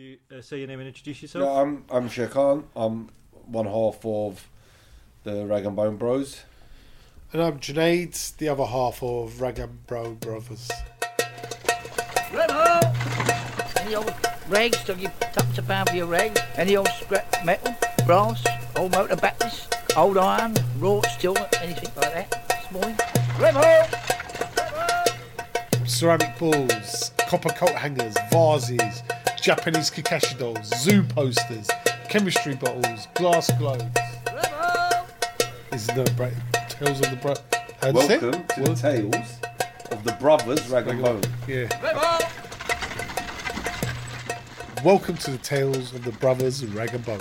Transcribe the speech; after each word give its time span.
you 0.00 0.18
uh, 0.36 0.40
say 0.40 0.58
your 0.58 0.68
name 0.68 0.80
and 0.80 0.88
introduce 0.88 1.22
yourself? 1.22 1.44
Yeah, 1.44 1.60
I'm 1.60 1.84
I'm 1.90 2.08
Shekan. 2.08 2.64
I'm 2.74 3.10
one 3.46 3.66
half 3.66 4.04
of 4.04 4.48
the 5.24 5.46
Rag 5.46 5.66
and 5.66 5.76
Bone 5.76 5.96
Bros. 5.96 6.40
And 7.32 7.42
I'm 7.42 7.60
Junaid, 7.60 8.36
the 8.38 8.48
other 8.48 8.64
half 8.64 9.02
of 9.02 9.40
Rag 9.40 9.58
and 9.58 9.86
Bone 9.86 10.14
Brothers. 10.14 10.70
Remo! 12.32 12.80
Any 13.76 13.94
old 13.94 14.14
rags? 14.48 14.78
Have 14.78 15.00
you 15.00 15.10
tucked 15.32 15.58
about 15.58 15.94
your 15.94 16.06
rags? 16.06 16.40
Any 16.56 16.76
old 16.76 16.88
scrap 16.88 17.44
metal, 17.44 17.74
brass, 18.06 18.44
old 18.76 18.92
motor 18.92 19.16
batteries, 19.16 19.68
old 19.96 20.18
iron, 20.18 20.54
wrought 20.78 21.06
steel, 21.06 21.36
anything 21.60 21.90
like 21.96 22.14
that 22.14 22.48
this 22.48 22.72
morning? 22.72 22.96
Remo! 23.38 23.86
Ceramic 25.86 26.38
balls, 26.38 27.12
copper 27.28 27.50
coat 27.50 27.74
hangers, 27.74 28.16
vases, 28.32 29.02
Japanese 29.42 29.90
Kokeshi 29.90 30.38
dolls, 30.38 30.68
zoo 30.82 31.02
posters, 31.02 31.66
chemistry 32.10 32.54
bottles, 32.54 33.08
glass 33.14 33.50
globes. 33.58 33.84
This 35.70 35.88
is 35.88 35.96
no 35.96 36.04
break. 36.16 36.34
Tales 36.68 37.00
of 37.00 37.10
the 37.10 37.16
Bro. 37.16 37.34
How'd 37.80 38.10
it? 38.10 38.20
Welcome 38.22 38.46
to 38.48 38.60
Wel- 38.60 38.74
the 38.74 38.80
tales 38.82 39.40
of 39.90 40.04
the 40.04 40.12
brothers 40.20 40.68
Rag 40.68 40.88
and 40.88 41.02
Bone. 41.02 41.22
Yeah. 41.48 41.68
Remo! 41.82 42.18
Welcome 44.84 45.16
to 45.16 45.30
the 45.30 45.38
tales 45.38 45.94
of 45.94 46.04
the 46.04 46.12
brothers 46.12 46.62
Rag 46.66 46.92
and 46.94 47.04
Bone. 47.06 47.20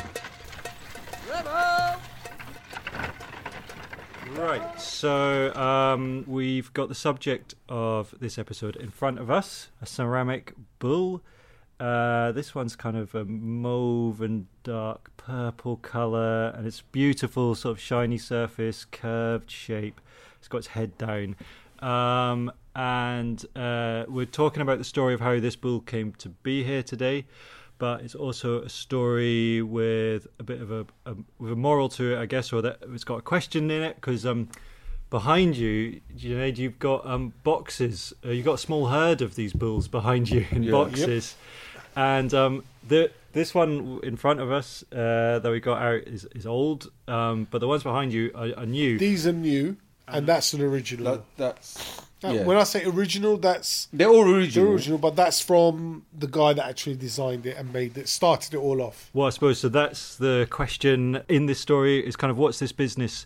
Right, 4.35 4.79
so 4.81 5.53
um, 5.55 6.25
we've 6.27 6.73
got 6.73 6.89
the 6.89 6.95
subject 6.95 7.55
of 7.69 8.13
this 8.19 8.37
episode 8.37 8.75
in 8.75 8.89
front 8.89 9.19
of 9.19 9.31
us 9.31 9.69
a 9.81 9.85
ceramic 9.85 10.53
bull. 10.79 11.21
Uh, 11.79 12.31
this 12.33 12.53
one's 12.53 12.75
kind 12.75 12.97
of 12.97 13.15
a 13.15 13.23
mauve 13.25 14.21
and 14.21 14.47
dark 14.63 15.11
purple 15.17 15.77
colour, 15.77 16.49
and 16.49 16.67
it's 16.67 16.81
beautiful, 16.81 17.55
sort 17.55 17.77
of 17.77 17.79
shiny 17.79 18.17
surface, 18.17 18.85
curved 18.85 19.49
shape. 19.49 20.01
It's 20.39 20.47
got 20.47 20.59
its 20.59 20.67
head 20.67 20.97
down. 20.97 21.35
Um, 21.79 22.51
and 22.75 23.45
uh, 23.55 24.05
we're 24.07 24.25
talking 24.25 24.61
about 24.61 24.77
the 24.77 24.83
story 24.83 25.13
of 25.13 25.21
how 25.21 25.39
this 25.39 25.55
bull 25.55 25.79
came 25.79 26.13
to 26.13 26.29
be 26.29 26.63
here 26.63 26.83
today 26.83 27.25
but 27.79 28.01
it's 28.01 28.13
also 28.13 28.61
a 28.61 28.69
story 28.69 29.61
with 29.61 30.27
a 30.37 30.43
bit 30.43 30.61
of 30.61 30.69
a, 30.69 30.85
a 31.05 31.15
with 31.39 31.53
a 31.53 31.55
moral 31.55 31.87
to 31.87 32.13
it, 32.13 32.19
I 32.19 32.25
guess, 32.25 32.51
or 32.53 32.61
that 32.61 32.79
it's 32.93 33.05
got 33.05 33.19
a 33.19 33.21
question 33.21 33.71
in 33.71 33.81
it 33.81 33.95
because 33.95 34.25
um, 34.25 34.49
behind 35.09 35.55
you, 35.55 36.01
Junaid, 36.15 36.57
you've 36.57 36.77
got 36.77 37.05
um, 37.07 37.33
boxes. 37.43 38.13
Uh, 38.23 38.31
you've 38.31 38.45
got 38.45 38.55
a 38.55 38.57
small 38.59 38.87
herd 38.87 39.21
of 39.21 39.35
these 39.35 39.53
bulls 39.53 39.87
behind 39.87 40.29
you 40.29 40.45
in 40.51 40.63
Yeah. 40.63 40.71
boxes, 40.71 41.35
and 41.95 42.33
um, 42.33 42.63
the 42.87 43.11
this 43.33 43.53
one 43.53 43.99
in 44.03 44.17
front 44.17 44.39
of 44.39 44.51
us 44.51 44.83
uh, 44.91 45.39
that 45.39 45.51
we 45.51 45.59
got 45.59 45.81
out 45.81 46.01
is, 46.07 46.25
is 46.35 46.45
old, 46.45 46.91
um, 47.07 47.47
but 47.51 47.59
the 47.59 47.67
ones 47.67 47.83
behind 47.83 48.11
you 48.11 48.31
are, 48.33 48.49
are 48.57 48.65
new. 48.65 48.97
These 48.97 49.27
are 49.27 49.33
new, 49.33 49.77
and 50.07 50.25
that's 50.25 50.53
an 50.53 50.61
original. 50.61 51.05
That, 51.05 51.23
that's 51.37 52.01
Now, 52.23 52.31
yeah. 52.31 52.43
When 52.43 52.57
I 52.57 52.63
say 52.63 52.83
original, 52.85 53.37
that's 53.37 53.87
they're 53.93 54.09
all 54.09 54.25
the 54.25 54.35
original. 54.35 54.73
original, 54.73 54.97
but 54.97 55.15
that's 55.15 55.39
from 55.41 56.05
the 56.17 56.27
guy 56.27 56.53
that 56.53 56.65
actually 56.67 56.95
designed 56.95 57.45
it 57.45 57.55
and 57.55 57.71
made 57.71 57.97
it, 57.97 58.09
started 58.09 58.53
it 58.53 58.57
all 58.57 58.81
off. 58.81 59.09
Well, 59.13 59.27
I 59.27 59.29
suppose 59.29 59.59
so. 59.59 59.69
That's 59.69 60.17
the 60.17 60.47
question 60.49 61.21
in 61.29 61.45
this 61.45 61.59
story 61.59 62.05
is 62.05 62.15
kind 62.15 62.31
of 62.31 62.37
what's 62.37 62.59
this 62.59 62.71
business 62.71 63.25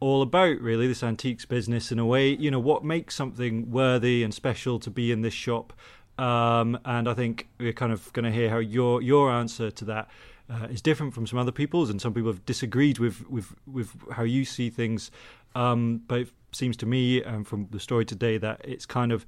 all 0.00 0.22
about, 0.22 0.58
really? 0.60 0.88
This 0.88 1.04
antiques 1.04 1.44
business, 1.44 1.92
in 1.92 2.00
a 2.00 2.06
way. 2.06 2.30
You 2.30 2.50
know, 2.50 2.58
what 2.58 2.84
makes 2.84 3.14
something 3.14 3.70
worthy 3.70 4.24
and 4.24 4.34
special 4.34 4.80
to 4.80 4.90
be 4.90 5.12
in 5.12 5.22
this 5.22 5.34
shop? 5.34 5.72
Um, 6.18 6.78
and 6.84 7.08
I 7.08 7.14
think 7.14 7.48
we're 7.58 7.72
kind 7.72 7.92
of 7.92 8.12
going 8.12 8.24
to 8.24 8.30
hear 8.30 8.50
how 8.50 8.58
your 8.58 9.02
your 9.02 9.30
answer 9.30 9.70
to 9.70 9.84
that 9.86 10.08
uh, 10.50 10.66
is 10.70 10.82
different 10.82 11.14
from 11.14 11.26
some 11.26 11.38
other 11.38 11.52
people's, 11.52 11.90
and 11.90 12.00
some 12.00 12.12
people 12.12 12.30
have 12.30 12.44
disagreed 12.44 12.98
with 12.98 13.28
with 13.28 13.54
with 13.66 13.94
how 14.12 14.22
you 14.22 14.44
see 14.44 14.70
things. 14.70 15.10
Um, 15.54 16.02
but 16.06 16.20
it 16.20 16.28
seems 16.52 16.76
to 16.78 16.86
me, 16.86 17.22
um, 17.24 17.44
from 17.44 17.68
the 17.70 17.80
story 17.80 18.04
today, 18.04 18.38
that 18.38 18.60
it's 18.64 18.86
kind 18.86 19.12
of 19.12 19.26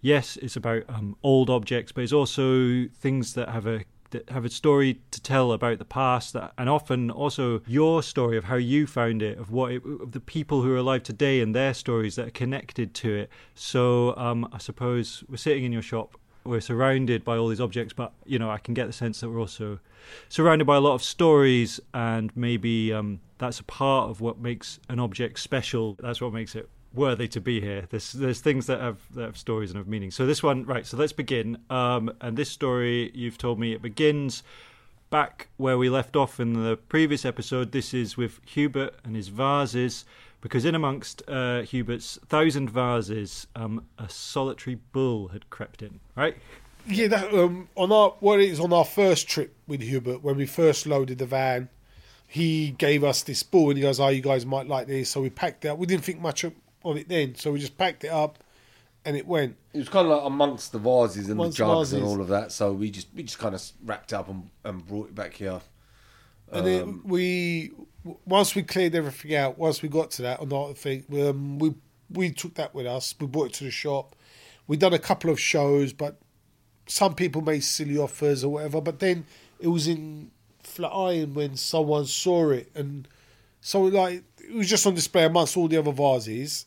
yes, 0.00 0.36
it's 0.42 0.56
about 0.56 0.82
um, 0.88 1.16
old 1.22 1.48
objects, 1.48 1.92
but 1.92 2.04
it's 2.04 2.12
also 2.12 2.86
things 2.88 3.34
that 3.34 3.48
have 3.48 3.66
a 3.66 3.84
that 4.10 4.28
have 4.30 4.44
a 4.44 4.50
story 4.50 5.00
to 5.10 5.20
tell 5.20 5.52
about 5.52 5.78
the 5.78 5.84
past, 5.84 6.32
that, 6.34 6.52
and 6.56 6.68
often 6.68 7.10
also 7.10 7.60
your 7.66 8.02
story 8.02 8.36
of 8.36 8.44
how 8.44 8.54
you 8.54 8.86
found 8.86 9.22
it, 9.22 9.38
of 9.38 9.50
what 9.50 9.72
it, 9.72 9.82
of 9.84 10.12
the 10.12 10.20
people 10.20 10.62
who 10.62 10.72
are 10.72 10.76
alive 10.76 11.02
today 11.02 11.40
and 11.40 11.54
their 11.54 11.74
stories 11.74 12.14
that 12.14 12.28
are 12.28 12.30
connected 12.30 12.94
to 12.94 13.12
it. 13.12 13.30
So 13.54 14.16
um, 14.16 14.48
I 14.52 14.58
suppose 14.58 15.24
we're 15.28 15.36
sitting 15.36 15.64
in 15.64 15.72
your 15.72 15.82
shop. 15.82 16.16
We're 16.44 16.60
surrounded 16.60 17.24
by 17.24 17.36
all 17.36 17.48
these 17.48 17.60
objects, 17.60 17.92
but 17.92 18.12
you 18.24 18.38
know 18.38 18.50
I 18.50 18.58
can 18.58 18.74
get 18.74 18.86
the 18.86 18.92
sense 18.92 19.20
that 19.20 19.30
we're 19.30 19.40
also 19.40 19.80
surrounded 20.28 20.66
by 20.66 20.76
a 20.76 20.80
lot 20.80 20.94
of 20.94 21.02
stories, 21.02 21.80
and 21.92 22.30
maybe 22.36 22.92
um, 22.92 23.20
that's 23.38 23.60
a 23.60 23.64
part 23.64 24.10
of 24.10 24.20
what 24.20 24.38
makes 24.38 24.78
an 24.88 25.00
object 25.00 25.38
special. 25.38 25.96
That's 26.00 26.20
what 26.20 26.32
makes 26.32 26.54
it 26.54 26.68
worthy 26.94 27.28
to 27.28 27.40
be 27.40 27.60
here. 27.60 27.86
There's 27.90 28.12
there's 28.12 28.40
things 28.40 28.66
that 28.66 28.80
have 28.80 28.98
that 29.14 29.24
have 29.24 29.38
stories 29.38 29.70
and 29.70 29.78
have 29.78 29.88
meaning. 29.88 30.10
So 30.10 30.26
this 30.26 30.42
one, 30.42 30.64
right? 30.64 30.86
So 30.86 30.96
let's 30.96 31.12
begin. 31.12 31.58
Um, 31.70 32.12
and 32.20 32.36
this 32.36 32.50
story, 32.50 33.10
you've 33.14 33.38
told 33.38 33.58
me, 33.58 33.72
it 33.72 33.82
begins 33.82 34.42
back 35.10 35.48
where 35.56 35.78
we 35.78 35.88
left 35.88 36.16
off 36.16 36.40
in 36.40 36.54
the 36.54 36.76
previous 36.76 37.24
episode. 37.24 37.72
This 37.72 37.94
is 37.94 38.16
with 38.16 38.40
Hubert 38.46 38.96
and 39.04 39.16
his 39.16 39.28
vases, 39.28 40.04
because 40.44 40.66
in 40.66 40.74
amongst 40.74 41.22
uh, 41.26 41.62
Hubert's 41.62 42.18
thousand 42.26 42.68
vases, 42.68 43.46
um, 43.56 43.86
a 43.96 44.10
solitary 44.10 44.74
bull 44.74 45.28
had 45.28 45.48
crept 45.48 45.80
in. 45.80 46.00
Right? 46.14 46.36
Yeah, 46.86 47.08
that, 47.08 47.32
um, 47.32 47.70
on 47.76 47.90
our 47.90 48.10
what 48.20 48.40
it 48.40 48.50
is 48.50 48.60
on 48.60 48.70
our 48.70 48.84
first 48.84 49.26
trip 49.26 49.56
with 49.66 49.80
Hubert 49.80 50.22
when 50.22 50.36
we 50.36 50.44
first 50.44 50.86
loaded 50.86 51.16
the 51.16 51.24
van, 51.24 51.70
he 52.28 52.72
gave 52.72 53.02
us 53.02 53.22
this 53.22 53.42
bull 53.42 53.70
and 53.70 53.78
he 53.78 53.82
goes, 53.82 53.98
"Oh, 53.98 54.08
you 54.08 54.20
guys 54.20 54.44
might 54.44 54.68
like 54.68 54.86
this." 54.86 55.08
So 55.08 55.22
we 55.22 55.30
packed 55.30 55.64
it 55.64 55.68
up. 55.68 55.78
We 55.78 55.86
didn't 55.86 56.04
think 56.04 56.20
much 56.20 56.44
of 56.44 56.52
of 56.84 56.98
it 56.98 57.08
then, 57.08 57.36
so 57.36 57.50
we 57.50 57.58
just 57.58 57.78
packed 57.78 58.04
it 58.04 58.10
up, 58.10 58.38
and 59.06 59.16
it 59.16 59.26
went. 59.26 59.56
It 59.72 59.78
was 59.78 59.88
kind 59.88 60.06
of 60.06 60.12
like 60.12 60.26
amongst 60.26 60.72
the 60.72 60.78
vases 60.78 61.30
and 61.30 61.40
Amongst 61.40 61.56
the 61.56 61.64
jugs 61.64 61.94
and 61.94 62.04
all 62.04 62.20
of 62.20 62.28
that. 62.28 62.52
So 62.52 62.74
we 62.74 62.90
just 62.90 63.08
we 63.14 63.22
just 63.22 63.38
kind 63.38 63.54
of 63.54 63.62
wrapped 63.82 64.12
up 64.12 64.28
and, 64.28 64.50
and 64.62 64.86
brought 64.86 65.08
it 65.08 65.14
back 65.14 65.32
here. 65.32 65.62
And 66.52 66.66
then 66.66 67.00
we, 67.04 67.72
once 68.24 68.54
we 68.54 68.62
cleared 68.62 68.94
everything 68.94 69.34
out, 69.34 69.58
once 69.58 69.82
we 69.82 69.88
got 69.88 70.10
to 70.12 70.22
that 70.22 70.40
on 70.40 70.48
the 70.48 70.74
thing, 70.74 71.04
um, 71.20 71.58
we 71.58 71.74
we 72.10 72.30
took 72.30 72.54
that 72.54 72.74
with 72.74 72.86
us. 72.86 73.14
We 73.18 73.26
brought 73.26 73.46
it 73.48 73.52
to 73.54 73.64
the 73.64 73.70
shop. 73.70 74.14
We'd 74.66 74.80
done 74.80 74.92
a 74.94 74.98
couple 74.98 75.30
of 75.30 75.40
shows, 75.40 75.92
but 75.92 76.18
some 76.86 77.14
people 77.14 77.40
made 77.42 77.64
silly 77.64 77.96
offers 77.98 78.44
or 78.44 78.50
whatever. 78.50 78.80
But 78.80 78.98
then 79.00 79.26
it 79.58 79.68
was 79.68 79.88
in 79.88 80.30
Flatiron 80.62 81.34
when 81.34 81.56
someone 81.56 82.06
saw 82.06 82.50
it, 82.50 82.70
and 82.74 83.08
so 83.60 83.82
like 83.82 84.22
it 84.38 84.54
was 84.54 84.68
just 84.68 84.86
on 84.86 84.94
display 84.94 85.24
amongst 85.24 85.56
all 85.56 85.68
the 85.68 85.78
other 85.78 85.92
vases. 85.92 86.66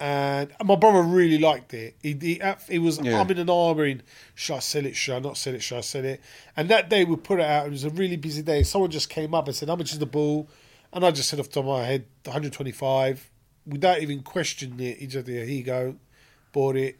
And 0.00 0.52
my 0.64 0.74
brother 0.74 1.02
really 1.02 1.38
liked 1.38 1.72
it. 1.72 1.94
He 2.02 2.14
he, 2.20 2.42
he 2.68 2.78
was 2.80 2.98
Yeah. 2.98 3.12
umming 3.24 3.38
and 3.38 3.48
ahhing. 3.48 4.00
Should 4.34 4.56
I 4.56 4.58
sell 4.58 4.84
it? 4.86 4.96
Should 4.96 5.14
I 5.14 5.18
not 5.20 5.36
sell 5.36 5.54
it? 5.54 5.62
Should 5.62 5.78
I 5.78 5.82
sell 5.82 6.04
it? 6.04 6.20
And 6.56 6.68
that 6.68 6.90
day 6.90 7.04
we 7.04 7.14
put 7.14 7.38
it 7.38 7.46
out. 7.46 7.66
It 7.68 7.70
was 7.70 7.84
a 7.84 7.90
really 7.90 8.16
busy 8.16 8.42
day. 8.42 8.64
Someone 8.64 8.90
just 8.90 9.08
came 9.08 9.34
up 9.34 9.46
and 9.46 9.54
said, 9.54 9.68
"How 9.68 9.76
much 9.76 9.92
is 9.92 10.00
the 10.00 10.06
ball?" 10.06 10.48
And 10.94 11.04
I 11.04 11.10
just 11.10 11.28
said 11.28 11.40
off 11.40 11.48
the 11.48 11.54
top 11.54 11.64
of 11.64 11.78
my 11.78 11.84
head, 11.84 12.06
125. 12.24 13.30
Without 13.66 14.00
even 14.00 14.22
questioning 14.22 14.80
it, 14.80 14.98
he 14.98 15.06
just, 15.06 15.26
yeah, 15.26 15.44
here 15.44 15.56
you 15.56 15.62
go, 15.64 15.96
bought 16.52 16.76
it, 16.76 16.96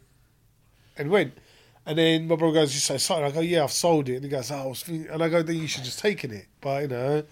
and 0.97 1.09
went. 1.09 1.37
And 1.85 1.97
then 1.97 2.27
my 2.27 2.35
brother 2.35 2.55
goes, 2.55 2.73
"You 2.73 2.79
say 2.79 2.97
something?" 2.97 3.25
I 3.25 3.31
go, 3.31 3.41
"Yeah, 3.41 3.63
I've 3.63 3.71
sold 3.71 4.09
it." 4.09 4.15
And 4.15 4.23
he 4.23 4.29
goes, 4.29 4.49
"Oh," 4.49 4.55
I 4.55 4.65
was 4.65 4.81
thinking-" 4.81 5.11
and 5.11 5.21
I 5.21 5.29
go, 5.29 5.43
"Then 5.43 5.57
you 5.57 5.67
should 5.67 5.83
just 5.83 5.99
taken 5.99 6.31
it." 6.31 6.47
But 6.59 6.81
you 6.81 6.87
know, 6.87 7.23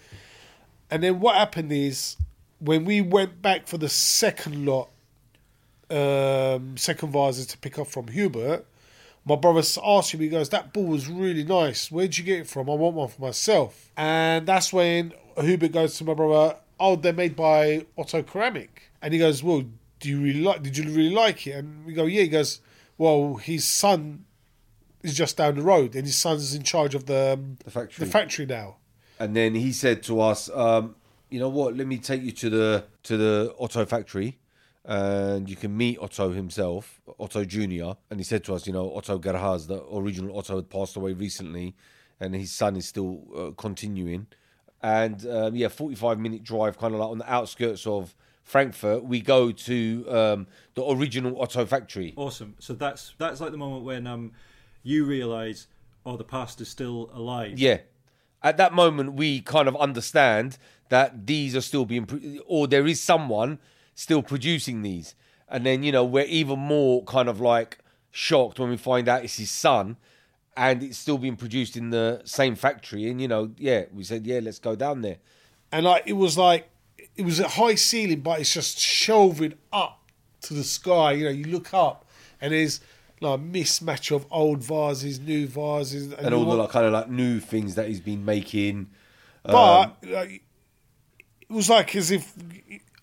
and 0.90 1.02
then 1.02 1.18
what 1.18 1.34
happened 1.34 1.72
is 1.72 2.16
when 2.60 2.84
we 2.84 3.00
went 3.00 3.42
back 3.42 3.66
for 3.66 3.78
the 3.78 3.88
second 3.88 4.64
lot, 4.64 4.90
um, 5.90 6.76
second 6.76 7.10
vases 7.10 7.46
to 7.48 7.58
pick 7.58 7.78
up 7.78 7.88
from 7.88 8.08
Hubert, 8.08 8.64
my 9.24 9.36
brother 9.36 9.62
asked 9.84 10.12
him, 10.12 10.20
he 10.20 10.28
goes, 10.28 10.50
That 10.50 10.72
ball 10.72 10.84
was 10.84 11.08
really 11.08 11.44
nice. 11.44 11.90
Where'd 11.90 12.16
you 12.16 12.24
get 12.24 12.40
it 12.40 12.46
from? 12.46 12.68
I 12.68 12.74
want 12.74 12.94
one 12.94 13.08
for 13.08 13.22
myself. 13.22 13.90
And 13.96 14.46
that's 14.46 14.72
when 14.72 15.12
Hubert 15.40 15.72
goes 15.72 15.96
to 15.98 16.04
my 16.04 16.14
brother, 16.14 16.56
Oh, 16.80 16.96
they're 16.96 17.12
made 17.12 17.36
by 17.36 17.86
Otto 17.96 18.22
Ceramic. 18.22 18.90
And 19.00 19.12
he 19.12 19.18
goes, 19.18 19.42
Well, 19.42 19.64
do 20.00 20.08
you 20.08 20.20
really 20.20 20.42
like 20.42 20.62
did 20.62 20.76
you 20.76 20.84
really 20.84 21.10
like 21.14 21.46
it? 21.46 21.52
And 21.52 21.84
we 21.84 21.92
go, 21.92 22.04
Yeah, 22.06 22.22
he 22.22 22.28
goes, 22.28 22.60
Well, 22.98 23.36
his 23.36 23.64
son 23.64 24.24
is 25.02 25.14
just 25.16 25.36
down 25.36 25.56
the 25.56 25.62
road 25.62 25.94
and 25.94 26.04
his 26.06 26.16
son's 26.16 26.54
in 26.54 26.62
charge 26.62 26.94
of 26.94 27.06
the 27.06 27.34
um, 27.34 27.58
The 27.64 27.70
factory. 27.70 28.04
the 28.04 28.10
factory 28.10 28.46
now. 28.46 28.76
And 29.18 29.36
then 29.36 29.54
he 29.54 29.72
said 29.72 30.02
to 30.04 30.20
us, 30.20 30.50
um, 30.52 30.96
"You 31.30 31.38
know 31.38 31.48
what? 31.48 31.76
Let 31.76 31.86
me 31.86 31.98
take 31.98 32.22
you 32.22 32.32
to 32.32 32.50
the 32.50 32.84
to 33.04 33.16
the 33.16 33.54
Otto 33.60 33.84
factory, 33.86 34.38
and 34.84 35.48
you 35.48 35.54
can 35.54 35.76
meet 35.76 35.98
Otto 36.00 36.32
himself, 36.32 37.00
Otto 37.20 37.44
Junior." 37.44 37.96
And 38.10 38.18
he 38.18 38.24
said 38.24 38.42
to 38.44 38.54
us, 38.54 38.66
"You 38.66 38.72
know, 38.72 38.92
Otto 38.96 39.20
Gerharz, 39.20 39.68
the 39.68 39.84
original 39.94 40.36
Otto, 40.36 40.56
had 40.56 40.68
passed 40.68 40.96
away 40.96 41.12
recently, 41.12 41.76
and 42.18 42.34
his 42.34 42.50
son 42.50 42.74
is 42.76 42.88
still 42.88 43.22
uh, 43.36 43.50
continuing." 43.56 44.26
And 44.84 45.26
um, 45.26 45.56
yeah, 45.56 45.68
forty-five 45.68 46.18
minute 46.20 46.44
drive, 46.44 46.76
kind 46.76 46.92
of 46.92 47.00
like 47.00 47.08
on 47.08 47.18
the 47.18 47.32
outskirts 47.32 47.86
of 47.86 48.14
Frankfurt. 48.42 49.04
We 49.04 49.22
go 49.22 49.50
to 49.50 50.06
um, 50.08 50.46
the 50.74 50.84
original 50.84 51.40
Otto 51.40 51.64
factory. 51.64 52.12
Awesome. 52.16 52.54
So 52.58 52.74
that's 52.74 53.14
that's 53.16 53.40
like 53.40 53.52
the 53.52 53.56
moment 53.56 53.84
when 53.84 54.06
um, 54.06 54.32
you 54.82 55.06
realise 55.06 55.68
oh, 56.06 56.16
the 56.16 56.24
past 56.24 56.60
is 56.60 56.68
still 56.68 57.10
alive. 57.14 57.58
Yeah. 57.58 57.78
At 58.42 58.56
that 58.58 58.74
moment, 58.74 59.14
we 59.14 59.40
kind 59.40 59.68
of 59.68 59.76
understand 59.76 60.58
that 60.90 61.26
these 61.26 61.56
are 61.56 61.62
still 61.62 61.86
being, 61.86 62.04
pro- 62.04 62.20
or 62.46 62.66
there 62.66 62.86
is 62.86 63.00
someone 63.00 63.58
still 63.94 64.22
producing 64.22 64.82
these. 64.82 65.14
And 65.48 65.64
then, 65.64 65.82
you 65.82 65.92
know, 65.92 66.04
we're 66.04 66.26
even 66.26 66.58
more 66.58 67.02
kind 67.04 67.28
of 67.28 67.40
like 67.40 67.78
shocked 68.10 68.60
when 68.60 68.70
we 68.70 68.76
find 68.76 69.08
out 69.08 69.24
it's 69.24 69.38
his 69.38 69.50
son 69.50 69.96
and 70.56 70.82
it's 70.82 70.98
still 70.98 71.18
being 71.18 71.36
produced 71.36 71.76
in 71.76 71.90
the 71.90 72.22
same 72.24 72.54
factory. 72.54 73.08
And, 73.10 73.20
you 73.20 73.28
know, 73.28 73.50
yeah, 73.58 73.84
we 73.92 74.04
said, 74.04 74.26
yeah, 74.26 74.40
let's 74.42 74.58
go 74.58 74.76
down 74.76 75.02
there. 75.02 75.18
and 75.72 75.84
like 75.84 76.04
it 76.06 76.12
was 76.12 76.38
like 76.38 76.70
it 77.16 77.24
was 77.24 77.40
a 77.40 77.48
high 77.48 77.74
ceiling, 77.74 78.20
but 78.20 78.40
it's 78.40 78.52
just 78.54 78.78
shelving 78.78 79.54
up 79.72 80.00
to 80.42 80.54
the 80.54 80.62
sky. 80.64 81.12
You 81.12 81.24
know, 81.24 81.30
you 81.30 81.46
look 81.46 81.74
up 81.74 82.06
and 82.40 82.52
there's 82.52 82.80
like 83.20 83.40
a 83.40 83.42
mismatch 83.42 84.14
of 84.14 84.26
old 84.30 84.62
vases, 84.62 85.18
new 85.18 85.46
vases, 85.48 86.12
And 86.12 86.30
you 86.30 86.36
all 86.36 86.44
the 86.44 86.56
like, 86.56 86.70
kind 86.70 86.86
of 86.86 86.92
like 86.92 87.10
new 87.10 87.40
things 87.40 87.74
that 87.74 87.88
he's 87.88 88.00
been 88.00 88.24
making. 88.24 88.90
But 89.42 89.54
um, 89.54 89.92
like, 90.10 90.42
it 91.40 91.52
was 91.52 91.68
like 91.68 91.94
as 91.96 92.10
if 92.10 92.32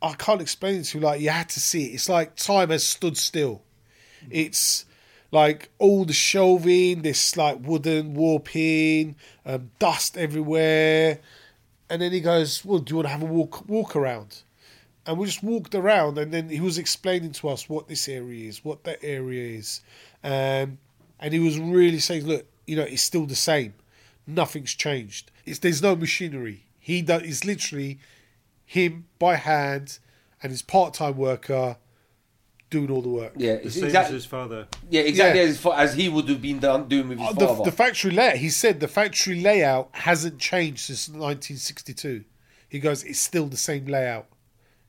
I 0.02 0.14
can't 0.14 0.42
explain 0.42 0.80
it 0.80 0.84
to 0.86 0.98
you. 1.00 1.04
Like 1.04 1.20
you 1.20 1.30
had 1.30 1.50
to 1.50 1.60
see 1.60 1.86
it. 1.86 1.96
It's 1.96 2.08
like 2.08 2.36
time 2.36 2.70
has 2.70 2.86
stood 2.86 3.18
still. 3.18 3.64
It's 4.30 4.86
like 5.32 5.70
all 5.80 6.06
the 6.06 6.14
shelving, 6.14 7.02
this 7.02 7.38
like 7.38 7.58
wooden 7.62 8.14
warping, 8.14 9.16
um, 9.46 9.72
dust 9.80 10.18
everywhere, 10.18 11.20
and 11.90 12.02
then 12.02 12.12
he 12.12 12.20
goes, 12.20 12.64
"Well, 12.66 12.80
do 12.80 12.92
you 12.92 12.96
want 12.98 13.08
to 13.08 13.12
have 13.12 13.24
a 13.24 13.26
walk 13.26 13.68
walk 13.68 13.96
around?" 13.96 14.44
And 15.06 15.18
we 15.18 15.26
just 15.26 15.44
walked 15.44 15.74
around, 15.74 16.18
and 16.18 16.32
then 16.32 16.50
he 16.50 16.60
was 16.60 16.78
explaining 16.78 17.32
to 17.34 17.50
us 17.50 17.68
what 17.68 17.88
this 17.88 18.08
area 18.08 18.48
is, 18.48 18.64
what 18.64 18.84
that 18.84 19.00
area 19.02 19.58
is, 19.58 19.82
um, 20.24 20.78
and 21.20 21.34
he 21.34 21.40
was 21.40 21.58
really 21.60 22.00
saying, 22.00 22.26
"Look, 22.26 22.46
you 22.68 22.76
know, 22.76 22.84
it's 22.84 23.02
still 23.02 23.26
the 23.26 23.36
same. 23.36 23.74
Nothing's 24.28 24.74
changed. 24.74 25.32
It's 25.46 25.60
there's 25.60 25.82
no 25.82 25.96
machinery. 25.96 26.66
He 26.80 27.02
does. 27.02 27.24
It's 27.24 27.46
literally 27.46 28.00
him 28.66 29.06
by 29.20 29.36
hand 29.36 30.00
and 30.42 30.52
his 30.52 30.62
part-time 30.62 31.18
worker 31.18 31.78
doing 32.72 32.90
all 32.90 33.04
the 33.04 33.10
work. 33.10 33.34
Yeah, 33.38 33.58
The 33.58 33.66
it's 33.66 33.76
same 33.76 33.84
as 33.84 33.90
exactly, 33.90 34.16
his 34.16 34.26
father. 34.26 34.68
yeah, 34.90 35.02
exactly 35.02 35.42
Yeah. 35.42 35.48
As, 35.48 35.60
fa- 35.60 35.76
as 35.78 35.94
he 35.94 36.10
would 36.10 36.28
have 36.30 36.42
been 36.42 36.58
done, 36.60 36.88
doing 36.88 37.10
with 37.10 37.20
his 37.20 37.28
Uh, 37.30 37.34
the, 37.34 37.48
father. 37.48 37.64
the 37.66 37.72
factory 37.72 38.12
layout. 38.12 38.38
He 38.38 38.50
said 38.50 38.80
the 38.80 38.88
factory 38.88 39.40
layout 39.40 39.90
hasn't 39.92 40.40
changed 40.40 40.80
since 40.80 41.08
1962. 41.08 42.24
He 42.68 42.80
goes, 42.80 43.04
it's 43.04 43.20
still 43.20 43.46
the 43.46 43.58
same 43.58 43.86
layout. 43.86 44.26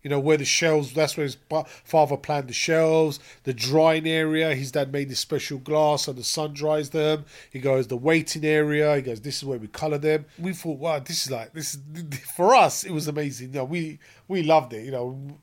You 0.04 0.10
know 0.10 0.18
where 0.18 0.36
the 0.36 0.44
shelves. 0.44 0.92
That's 0.94 1.16
where 1.16 1.22
his 1.22 1.36
father 1.84 2.16
planned 2.16 2.48
the 2.48 2.52
shelves. 2.52 3.20
The 3.44 3.54
drying 3.54 4.08
area. 4.08 4.52
His 4.52 4.72
dad 4.72 4.92
made 4.92 5.08
this 5.08 5.20
special 5.20 5.58
glass, 5.58 6.08
and 6.08 6.18
the 6.18 6.24
sun 6.24 6.54
dries 6.54 6.90
them. 6.90 7.24
He 7.52 7.60
goes 7.60 7.86
the 7.86 7.96
waiting 7.96 8.44
area. 8.44 8.96
He 8.96 9.02
goes, 9.02 9.20
this 9.20 9.36
is 9.36 9.44
where 9.44 9.58
we 9.60 9.68
color 9.68 9.98
them. 9.98 10.24
We 10.40 10.54
thought, 10.54 10.80
wow, 10.80 10.98
this 10.98 11.24
is 11.26 11.30
like 11.30 11.52
this 11.52 11.74
is 11.74 12.18
for 12.36 12.52
us. 12.52 12.82
It 12.82 12.90
was 12.90 13.06
amazing. 13.06 13.50
You 13.50 13.54
know, 13.60 13.64
we 13.64 14.00
we 14.26 14.42
loved 14.42 14.72
it. 14.72 14.84
You 14.84 14.90
know, 14.90 15.38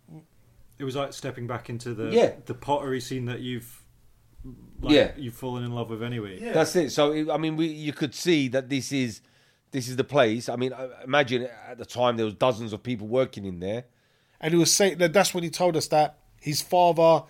It 0.80 0.84
was 0.86 0.96
like 0.96 1.14
stepping 1.14 1.46
back 1.46 1.70
into 1.70 1.94
the 1.94 2.10
Yeah. 2.10 2.34
the 2.46 2.54
pottery 2.56 3.02
scene 3.02 3.26
that 3.26 3.42
you've 3.42 3.84
like, 4.82 4.94
Yeah. 4.96 5.12
you've 5.18 5.36
fallen 5.36 5.64
in 5.64 5.72
love 5.74 5.90
with 5.90 6.02
anyway. 6.02 6.40
Yeah. 6.42 6.54
That's 6.54 6.76
it. 6.76 6.92
So 6.92 7.32
I 7.32 7.38
mean, 7.38 7.56
we 7.58 7.68
you 7.68 7.94
could 7.94 8.16
see 8.16 8.48
that 8.50 8.70
this 8.70 8.92
is 8.92 9.22
this 9.72 9.88
is 9.88 9.98
the 9.98 10.04
place. 10.04 10.50
I 10.50 10.56
mean, 10.56 10.74
imagine 11.04 11.48
at 11.68 11.78
the 11.78 11.86
time 11.86 12.16
there 12.18 12.26
was 12.26 12.34
dozens 12.34 12.74
of 12.74 12.82
people 12.82 13.08
working 13.08 13.46
in 13.46 13.60
there. 13.60 13.86
and 14.42 14.54
he 14.54 14.58
was 14.58 14.74
saying 14.74 14.98
that 15.00 15.12
that's 15.12 15.34
when 15.34 15.44
he 15.44 15.50
told 15.50 15.76
us 15.76 15.88
that 15.88 16.18
his 16.40 16.62
father 16.62 17.24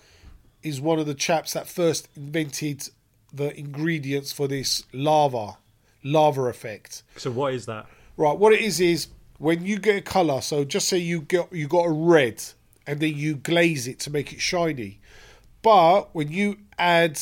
is 0.62 0.80
one 0.80 1.00
of 1.00 1.08
the 1.08 1.16
chaps 1.16 1.54
that 1.54 1.68
first 1.68 2.08
invented 2.16 2.88
the 3.34 3.58
ingredients 3.60 4.32
for 4.32 4.48
this 4.48 4.84
lava 4.94 5.58
lava 6.04 6.44
effect 6.44 7.02
So 7.18 7.32
what 7.32 7.54
is 7.56 7.66
that? 7.66 7.88
right 8.16 8.38
what 8.38 8.54
it 8.54 8.62
is 8.62 8.80
is 8.80 9.08
when 9.40 9.66
you 9.66 9.80
get 9.80 9.96
a 9.98 10.02
color 10.02 10.40
so 10.42 10.64
just 10.64 10.88
say 10.88 11.00
you 11.00 11.22
get 11.22 11.52
you 11.52 11.68
got 11.68 11.86
a 11.88 11.92
red 11.92 12.44
and 12.90 13.00
then 13.00 13.16
you 13.16 13.36
glaze 13.36 13.88
it 13.88 14.00
to 14.00 14.10
make 14.10 14.34
it 14.34 14.42
shiny. 14.42 15.00
But 15.62 16.16
when 16.16 16.32
you 16.32 16.58
add 16.80 17.22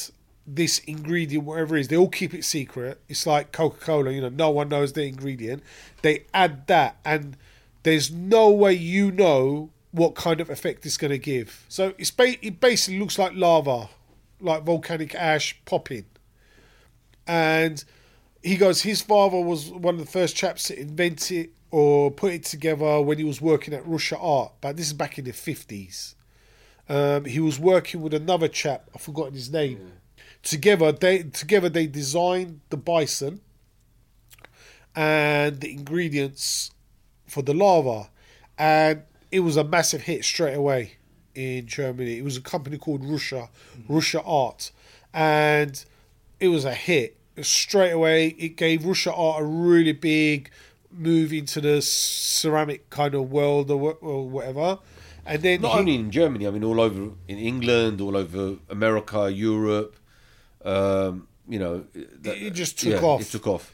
this 0.49 0.79
ingredient 0.79 1.43
whatever 1.43 1.75
it 1.75 1.81
is 1.81 1.87
they 1.89 1.97
all 1.97 2.07
keep 2.07 2.33
it 2.33 2.45
secret. 2.45 3.01
It's 3.09 3.27
like 3.27 3.51
coca-cola 3.51 4.11
you 4.11 4.21
know 4.21 4.29
no 4.29 4.49
one 4.49 4.69
knows 4.69 4.93
the 4.93 5.03
ingredient. 5.03 5.61
They 6.03 6.23
add 6.33 6.67
that 6.67 6.95
and 7.03 7.35
there's 7.83 8.09
no 8.09 8.49
way 8.49 8.71
you 8.71 9.11
know 9.11 9.71
what 9.91 10.15
kind 10.15 10.39
of 10.39 10.49
effect 10.49 10.85
it's 10.85 10.95
going 10.95 11.11
to 11.11 11.17
give. 11.17 11.65
So 11.67 11.93
it's 11.97 12.11
ba- 12.11 12.45
it 12.45 12.61
basically 12.61 12.99
looks 12.99 13.19
like 13.19 13.33
lava 13.35 13.89
like 14.39 14.63
volcanic 14.63 15.15
ash 15.15 15.59
popping. 15.65 16.05
And 17.27 17.83
he 18.41 18.55
goes 18.55 18.83
his 18.83 19.01
father 19.01 19.41
was 19.41 19.69
one 19.69 19.95
of 19.95 19.99
the 19.99 20.09
first 20.09 20.33
chaps 20.37 20.63
to 20.65 20.79
invent 20.79 21.29
it 21.29 21.49
or 21.71 22.11
put 22.11 22.33
it 22.33 22.43
together 22.43 23.01
when 23.01 23.17
he 23.17 23.23
was 23.23 23.41
working 23.41 23.73
at 23.73 23.83
Ruscha 23.85 24.17
Art 24.21 24.53
but 24.61 24.77
this 24.77 24.87
is 24.87 24.93
back 24.93 25.17
in 25.17 25.25
the 25.25 25.31
50s 25.31 26.15
um, 26.89 27.25
he 27.25 27.39
was 27.39 27.59
working 27.59 28.01
with 28.01 28.13
another 28.13 28.47
chap 28.47 28.89
I've 28.95 29.01
forgotten 29.01 29.33
his 29.33 29.51
name. 29.51 29.93
Together 30.41 30.91
they 30.91 31.23
together 31.23 31.67
they 31.69 31.87
designed 31.87 32.61
the 32.69 32.77
bison 32.77 33.41
and 34.95 35.59
the 35.59 35.71
ingredients 35.71 36.71
for 37.27 37.41
the 37.41 37.53
lava 37.53 38.09
and 38.57 39.03
it 39.31 39.41
was 39.41 39.57
a 39.57 39.63
massive 39.63 40.03
hit 40.03 40.23
straight 40.23 40.53
away 40.53 40.93
in 41.35 41.67
Germany. 41.67 42.17
It 42.17 42.23
was 42.23 42.37
a 42.37 42.41
company 42.41 42.77
called 42.77 43.03
Ruscha 43.03 43.49
Ruscha 43.87 44.21
Art. 44.25 44.71
And 45.13 45.83
it 46.39 46.47
was 46.49 46.65
a 46.65 46.73
hit. 46.73 47.17
Straight 47.41 47.91
away. 47.91 48.29
It 48.39 48.57
gave 48.57 48.81
Ruscha 48.81 49.15
art 49.15 49.43
a 49.43 49.45
really 49.45 49.91
big 49.91 50.49
move 50.91 51.33
into 51.33 51.61
the 51.61 51.81
ceramic 51.81 52.89
kind 52.89 53.13
of 53.15 53.31
world 53.31 53.69
or, 53.71 53.93
or 54.01 54.27
whatever. 54.29 54.79
And 55.25 55.41
then 55.41 55.61
Not 55.61 55.73
he- 55.73 55.79
only 55.79 55.95
in 55.95 56.11
Germany, 56.11 56.47
I 56.47 56.51
mean, 56.51 56.63
all 56.63 56.79
over 56.79 57.11
in 57.27 57.37
England, 57.37 57.99
all 58.01 58.15
over 58.15 58.55
America, 58.69 59.29
Europe. 59.31 59.95
Um, 60.63 61.27
you 61.49 61.59
know, 61.59 61.85
that- 62.21 62.37
It 62.37 62.53
just 62.53 62.79
took 62.79 63.01
off. 63.03 63.21
It 63.21 63.27
took 63.27 63.47
off. 63.47 63.73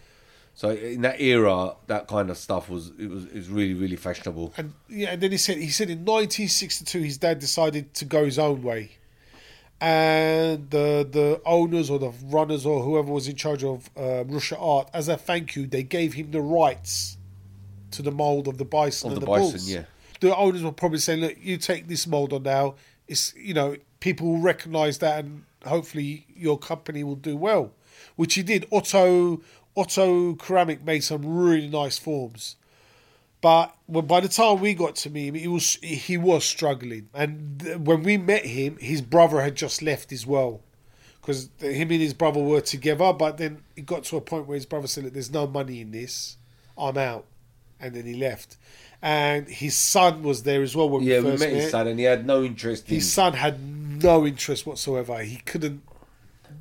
So 0.56 0.70
in 0.70 1.02
that 1.02 1.20
era, 1.20 1.74
that 1.88 2.08
kind 2.08 2.30
of 2.30 2.38
stuff 2.38 2.70
was 2.70 2.92
it 3.00 3.10
was 3.10 3.26
it 3.26 3.34
was 3.34 3.50
really 3.50 3.74
really 3.74 3.96
fashionable. 3.96 4.54
and 4.56 4.74
yeah, 4.88 5.10
and 5.14 5.20
then 5.22 5.32
he 5.32 5.38
said 5.38 5.58
he 5.58 5.70
said 5.70 5.90
in 5.90 6.06
1962 6.06 7.00
his 7.02 7.18
dad 7.18 7.40
decided 7.40 7.96
to 7.96 8.06
go 8.06 8.24
his 8.26 8.38
own 8.38 8.62
way, 8.62 8.92
and 9.84 10.70
the 10.70 11.06
the 11.12 11.42
owners 11.46 11.90
or 11.90 12.00
the 12.00 12.12
runners 12.24 12.66
or 12.66 12.82
whoever 12.82 13.12
was 13.12 13.28
in 13.28 13.36
charge 13.36 13.66
of 13.66 13.90
uh, 13.98 14.24
Ruscha 14.24 14.56
Art, 14.58 14.90
as 14.94 15.10
a 15.10 15.18
thank 15.18 15.58
you, 15.58 15.68
they 15.68 15.84
gave 15.84 16.14
him 16.14 16.32
the 16.32 16.40
rights 16.42 17.18
to 17.92 18.02
the 18.02 18.12
mold 18.12 18.48
of 18.48 18.58
the 18.58 18.64
bison 18.66 19.08
Of 19.12 19.14
and 19.18 19.22
the 19.22 19.26
the, 19.26 19.32
bison, 19.32 19.52
bulls. 19.52 19.70
yeah. 19.70 19.84
The 20.22 20.34
owners 20.38 20.64
were 20.64 20.72
probably 20.72 21.00
saying, 21.00 21.20
"Look, 21.20 21.36
you 21.42 21.58
take 21.58 21.90
this 21.90 22.08
mold 22.08 22.32
on 22.32 22.44
now. 22.44 22.76
It's 23.10 23.34
you 23.36 23.54
know 23.54 23.76
people 24.00 24.28
will 24.28 24.40
recognise 24.40 25.00
that, 25.00 25.26
and 25.26 25.44
hopefully 25.66 26.28
your 26.34 26.58
company 26.58 27.04
will 27.04 27.18
do 27.18 27.36
well." 27.36 27.72
Which 28.16 28.36
he 28.36 28.44
did. 28.44 28.66
Otto 28.72 29.42
Otto 29.76 30.38
Ceramic 30.38 30.86
made 30.86 31.04
some 31.04 31.26
really 31.26 31.68
nice 31.68 31.98
forms. 31.98 32.56
But 33.44 33.76
by 33.90 34.22
the 34.22 34.30
time 34.30 34.62
we 34.62 34.74
got 34.74 34.96
to 34.96 35.10
me, 35.10 35.30
he 35.38 35.50
was 35.50 35.74
he 35.84 36.16
was 36.16 36.46
struggling, 36.46 37.10
and 37.14 37.86
when 37.86 38.02
we 38.02 38.16
met 38.16 38.46
him, 38.46 38.78
his 38.80 39.02
brother 39.02 39.42
had 39.42 39.56
just 39.56 39.82
left 39.82 40.14
as 40.14 40.26
well, 40.26 40.62
because 41.20 41.50
him 41.60 41.92
and 41.92 42.02
his 42.02 42.14
brother 42.14 42.40
were 42.40 42.62
together. 42.62 43.12
But 43.12 43.38
then 43.38 43.62
it 43.76 43.86
got 43.86 44.06
to 44.06 44.16
a 44.16 44.22
point 44.22 44.48
where 44.48 44.56
his 44.56 44.66
brother 44.66 44.88
said, 44.88 45.04
"Look, 45.04 45.12
"There's 45.12 45.30
no 45.30 45.46
money 45.46 45.82
in 45.82 45.92
this. 45.92 46.38
I'm 46.78 46.98
out," 46.98 47.26
and 47.82 47.94
then 47.94 48.06
he 48.06 48.14
left. 48.14 48.56
And 49.02 49.50
his 49.50 49.76
son 49.76 50.24
was 50.24 50.44
there 50.44 50.62
as 50.62 50.74
well 50.74 50.88
when 50.88 51.04
Yeah, 51.04 51.20
we 51.20 51.26
we 51.26 51.32
first 51.32 51.44
met 51.44 51.52
his 51.52 51.72
son, 51.72 51.88
and 51.90 52.00
he 52.00 52.06
had 52.06 52.26
no 52.26 52.46
interest 52.46 52.88
in. 52.88 52.96
His 52.96 53.12
son 53.12 53.34
had 53.34 53.60
no 53.60 54.26
interest 54.26 54.66
whatsoever. 54.66 55.22
He 55.22 55.36
couldn't 55.36 55.84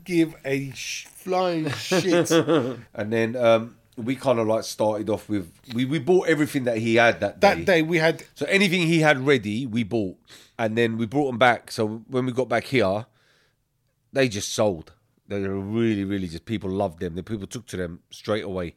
give 0.02 0.34
a 0.44 0.72
sh- 0.72 1.06
flying 1.06 1.70
shit. 1.70 2.28
And 2.94 3.12
then 3.12 3.36
um, 3.36 3.76
we 4.04 4.16
kind 4.16 4.38
of 4.38 4.46
like 4.46 4.64
started 4.64 5.08
off 5.10 5.28
with 5.28 5.52
we, 5.74 5.84
we 5.84 5.98
bought 5.98 6.28
everything 6.28 6.64
that 6.64 6.78
he 6.78 6.96
had 6.96 7.20
that 7.20 7.40
day. 7.40 7.54
that 7.54 7.64
day 7.64 7.82
we 7.82 7.98
had 7.98 8.24
So 8.34 8.46
anything 8.46 8.82
he 8.82 9.00
had 9.00 9.26
ready, 9.26 9.66
we 9.66 9.84
bought, 9.84 10.16
and 10.58 10.76
then 10.76 10.96
we 10.96 11.06
brought 11.06 11.26
them 11.26 11.38
back. 11.38 11.70
So 11.70 12.02
when 12.08 12.26
we 12.26 12.32
got 12.32 12.48
back 12.48 12.64
here, 12.64 13.06
they 14.12 14.28
just 14.28 14.52
sold. 14.52 14.92
They 15.28 15.40
were 15.40 15.58
really, 15.58 16.04
really 16.04 16.28
just 16.28 16.44
people 16.44 16.70
loved 16.70 17.00
them. 17.00 17.14
The 17.14 17.22
people 17.22 17.46
took 17.46 17.66
to 17.68 17.76
them 17.76 18.00
straight 18.10 18.44
away, 18.44 18.74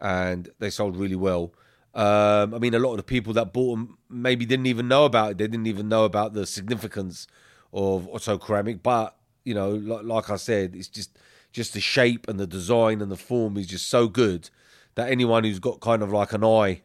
and 0.00 0.48
they 0.58 0.70
sold 0.70 0.96
really 0.96 1.16
well. 1.16 1.52
Um, 1.94 2.52
I 2.52 2.58
mean, 2.58 2.74
a 2.74 2.78
lot 2.78 2.90
of 2.90 2.96
the 2.98 3.02
people 3.04 3.32
that 3.34 3.52
bought 3.52 3.76
them 3.76 3.98
maybe 4.10 4.44
didn't 4.44 4.66
even 4.66 4.88
know 4.88 5.04
about 5.04 5.32
it. 5.32 5.38
They 5.38 5.46
didn't 5.46 5.66
even 5.66 5.88
know 5.88 6.04
about 6.04 6.34
the 6.34 6.44
significance 6.46 7.26
of 7.72 8.08
Otto 8.12 8.38
ceramic. 8.38 8.82
But 8.82 9.16
you 9.44 9.54
know, 9.54 9.70
like, 9.70 10.04
like 10.04 10.30
I 10.30 10.36
said, 10.36 10.74
it's 10.76 10.88
just 10.88 11.16
just 11.56 11.72
the 11.72 11.80
shape 11.80 12.28
and 12.28 12.38
the 12.38 12.46
design 12.46 13.00
and 13.00 13.10
the 13.10 13.16
form 13.16 13.56
is 13.56 13.66
just 13.66 13.88
so 13.88 14.08
good 14.08 14.50
that 14.94 15.10
anyone 15.10 15.42
who's 15.42 15.58
got 15.58 15.80
kind 15.80 16.02
of 16.02 16.12
like 16.12 16.34
an 16.34 16.44
eye 16.44 16.82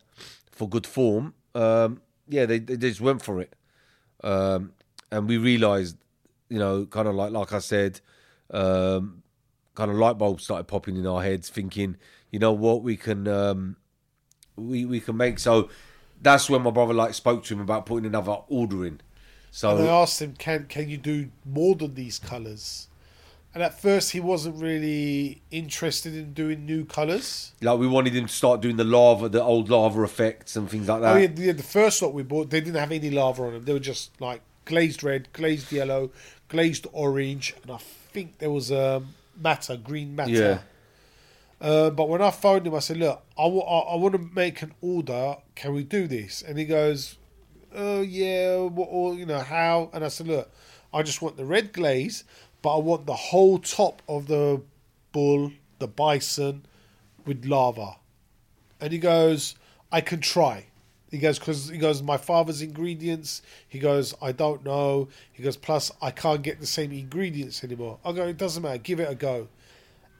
for 0.49 0.67
good 0.67 0.87
form, 0.87 1.33
um, 1.53 2.01
yeah, 2.29 2.45
they, 2.45 2.57
they 2.57 2.77
just 2.77 3.01
went 3.01 3.21
for 3.21 3.41
it. 3.41 3.53
Um, 4.23 4.71
and 5.11 5.27
we 5.27 5.37
realised, 5.37 5.97
you 6.49 6.57
know, 6.57 6.85
kind 6.85 7.09
of 7.09 7.15
like 7.15 7.33
like 7.33 7.51
I 7.51 7.59
said, 7.59 7.99
um, 8.51 9.23
kind 9.75 9.91
of 9.91 9.97
light 9.97 10.17
bulbs 10.17 10.45
started 10.45 10.69
popping 10.69 10.95
in 10.95 11.05
our 11.05 11.21
heads, 11.21 11.49
thinking, 11.49 11.97
you 12.29 12.39
know 12.39 12.53
what, 12.53 12.81
we 12.81 12.95
can 12.95 13.27
um, 13.27 13.75
we 14.55 14.85
we 14.85 15.01
can 15.01 15.17
make. 15.17 15.37
So 15.37 15.69
that's 16.21 16.49
when 16.49 16.61
my 16.61 16.71
brother 16.71 16.93
like 16.93 17.13
spoke 17.13 17.43
to 17.45 17.53
him 17.53 17.59
about 17.59 17.85
putting 17.85 18.05
another 18.05 18.37
order 18.47 18.85
in. 18.85 19.01
So 19.51 19.75
And 19.75 19.89
I 19.89 19.91
asked 19.91 20.21
him, 20.21 20.33
"Can 20.37 20.65
can 20.67 20.87
you 20.87 20.97
do 20.97 21.29
more 21.43 21.75
than 21.75 21.95
these 21.95 22.19
colours?" 22.19 22.87
And 23.53 23.62
at 23.62 23.79
first, 23.81 24.12
he 24.12 24.22
wasn't 24.22 24.62
really 24.62 25.41
interested 25.51 26.15
in 26.15 26.34
doing 26.34 26.65
new 26.65 26.86
colours. 26.86 27.51
like 27.62 27.77
we 27.77 27.88
wanted 27.88 28.15
him 28.15 28.27
to 28.27 28.34
start 28.34 28.62
doing 28.62 28.77
the 28.77 28.86
lava, 28.86 29.27
the 29.27 29.43
old 29.43 29.70
lava 29.70 30.03
effects 30.03 30.55
and 30.55 30.70
things 30.70 30.88
like 30.88 31.01
that. 31.01 31.15
Oh 31.15 31.20
yeah, 31.20 31.27
the, 31.27 31.51
the 31.51 31.63
first 31.63 32.01
lot 32.01 32.13
we 32.13 32.24
bought, 32.24 32.50
they 32.50 32.62
didn't 32.62 32.79
have 32.79 32.91
any 32.91 33.10
lava 33.10 33.43
on 33.43 33.53
them. 33.53 33.65
They 33.65 33.74
were 33.74 33.79
just 33.79 34.20
like 34.22 34.41
glazed 34.63 35.03
red, 35.03 35.27
glazed 35.34 35.70
yellow, 35.72 36.12
glazed 36.48 36.88
orange, 36.93 37.53
and 37.62 37.72
I 37.72 37.77
think 37.77 38.38
there 38.38 38.51
was 38.51 38.72
a 38.72 39.03
matter, 39.36 39.75
green 39.75 40.15
matter. 40.15 40.31
Yeah. 40.31 40.60
Uh, 41.60 41.89
but 41.89 42.08
when 42.10 42.22
I 42.22 42.31
phoned 42.31 42.65
him, 42.65 42.74
I 42.74 42.79
said, 42.79 42.98
"Look, 42.98 43.22
I 43.38 43.48
want 43.48 44.13
to 44.13 44.29
make 44.34 44.62
an 44.62 44.74
order. 44.81 45.36
Can 45.55 45.74
we 45.74 45.84
do 45.84 46.08
this?" 46.08 46.41
And 46.41 46.58
he 46.58 46.65
goes, 46.65 47.17
"Oh 47.75 48.01
yeah, 48.01 48.58
what, 48.62 48.88
or 48.89 49.13
you 49.13 49.25
know 49.25 49.39
how?" 49.39 49.89
And 49.93 50.03
I 50.03 50.08
said, 50.08 50.27
"Look, 50.27 50.50
I 50.93 51.03
just 51.03 51.22
want 51.22 51.38
the 51.38 51.46
red 51.46 51.72
glaze, 51.74 52.24
but 52.61 52.75
I 52.75 52.79
want 52.79 53.05
the 53.05 53.15
whole 53.15 53.59
top 53.59 54.01
of 54.07 54.27
the 54.27 54.61
bull, 55.11 55.51
the 55.79 55.87
bison, 55.87 56.65
with 57.25 57.45
lava." 57.45 57.97
And 58.79 58.91
he 58.91 58.99
goes, 58.99 59.55
"I 59.91 60.01
can 60.01 60.21
try." 60.21 60.65
He 61.09 61.17
goes, 61.17 61.39
"Because 61.39 61.69
he 61.69 61.77
goes, 61.77 62.01
my 62.01 62.17
father's 62.17 62.61
ingredients." 62.61 63.41
He 63.67 63.79
goes, 63.79 64.13
"I 64.21 64.31
don't 64.31 64.63
know." 64.63 65.09
He 65.33 65.43
goes, 65.43 65.57
"Plus, 65.57 65.91
I 66.01 66.11
can't 66.11 66.41
get 66.41 66.59
the 66.59 66.65
same 66.65 66.91
ingredients 66.91 67.63
anymore." 67.63 67.99
I 68.05 68.13
go, 68.13 68.27
"It 68.27 68.37
doesn't 68.37 68.63
matter. 68.63 68.77
Give 68.77 68.99
it 68.99 69.09
a 69.09 69.15
go." 69.15 69.49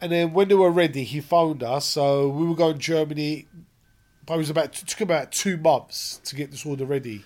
And 0.02 0.12
then 0.12 0.34
when 0.34 0.48
they 0.48 0.56
were 0.56 0.72
ready, 0.72 1.04
he 1.04 1.22
phoned 1.22 1.64
us. 1.64 1.86
So 1.86 2.28
we 2.28 2.46
were 2.46 2.56
going 2.56 2.74
to 2.74 2.80
Germany. 2.80 3.48
But 4.26 4.36
it 4.36 4.38
was 4.38 4.50
about 4.50 4.66
it 4.66 4.88
took 4.88 5.02
about 5.02 5.32
two 5.32 5.58
months 5.58 6.20
to 6.26 6.36
get 6.36 6.52
this 6.52 6.66
order 6.66 6.86
ready 6.86 7.24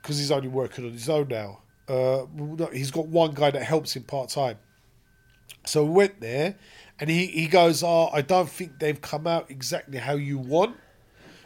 because 0.00 0.18
he's 0.18 0.30
only 0.30 0.48
working 0.48 0.84
on 0.84 0.92
his 0.92 1.08
own 1.08 1.28
now. 1.28 1.60
Uh, 1.88 2.26
he's 2.72 2.90
got 2.90 3.06
one 3.06 3.32
guy 3.32 3.50
that 3.50 3.62
helps 3.62 3.96
him 3.96 4.02
part 4.04 4.28
time. 4.28 4.58
So 5.64 5.84
we 5.84 5.90
went 5.90 6.20
there, 6.20 6.56
and 7.00 7.08
he, 7.10 7.26
he 7.26 7.46
goes, 7.46 7.82
"Oh, 7.82 8.10
I 8.12 8.20
don't 8.22 8.48
think 8.48 8.78
they've 8.78 9.00
come 9.00 9.26
out 9.26 9.50
exactly 9.50 9.98
how 9.98 10.14
you 10.14 10.38
want." 10.38 10.76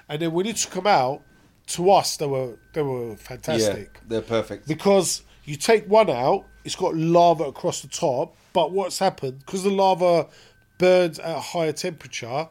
And 0.08 0.20
then 0.20 0.32
when 0.32 0.46
it 0.46 0.56
took 0.56 0.72
them 0.74 0.86
out, 0.86 1.22
to 1.68 1.90
us 1.92 2.16
they 2.16 2.26
were 2.26 2.58
they 2.72 2.82
were 2.82 3.16
fantastic. 3.16 3.90
yeah, 3.94 4.00
they're 4.08 4.20
perfect. 4.20 4.66
because 4.66 5.22
you 5.44 5.56
take 5.56 5.86
one 5.88 6.10
out, 6.10 6.44
it's 6.64 6.74
got 6.76 6.94
lava 6.96 7.44
across 7.44 7.82
the 7.82 7.88
top. 7.88 8.34
But 8.52 8.72
what's 8.72 8.98
happened 8.98 9.38
because 9.40 9.62
the 9.62 9.70
lava 9.70 10.28
burns 10.78 11.18
at 11.18 11.36
a 11.36 11.40
higher 11.40 11.72
temperature, 11.72 12.48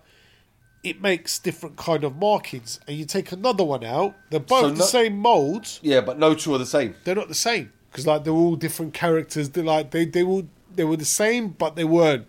it 0.83 1.01
makes 1.01 1.37
different 1.39 1.75
kind 1.77 2.03
of 2.03 2.15
markings. 2.15 2.79
And 2.87 2.97
you 2.97 3.05
take 3.05 3.31
another 3.31 3.63
one 3.63 3.83
out, 3.83 4.15
they're 4.29 4.39
both 4.39 4.61
So 4.61 4.69
the 4.69 4.79
no- 4.79 4.85
same 4.85 5.17
molds. 5.17 5.79
yeah, 5.83 6.01
but 6.01 6.17
no 6.17 6.33
two 6.33 6.53
are 6.55 6.57
the 6.57 6.65
same. 6.65 6.95
They're 7.03 7.15
not 7.15 7.27
the 7.27 7.35
same 7.35 7.71
because 7.91 8.07
like 8.07 8.23
they're 8.23 8.33
all 8.33 8.55
different 8.55 8.93
characters. 8.93 9.49
They're 9.49 9.63
like 9.63 9.91
they 9.91 10.05
they 10.05 10.23
were 10.23 10.43
they 10.73 10.83
were 10.83 10.97
the 10.97 11.05
same, 11.05 11.49
but 11.49 11.75
they 11.75 11.83
weren't. 11.83 12.27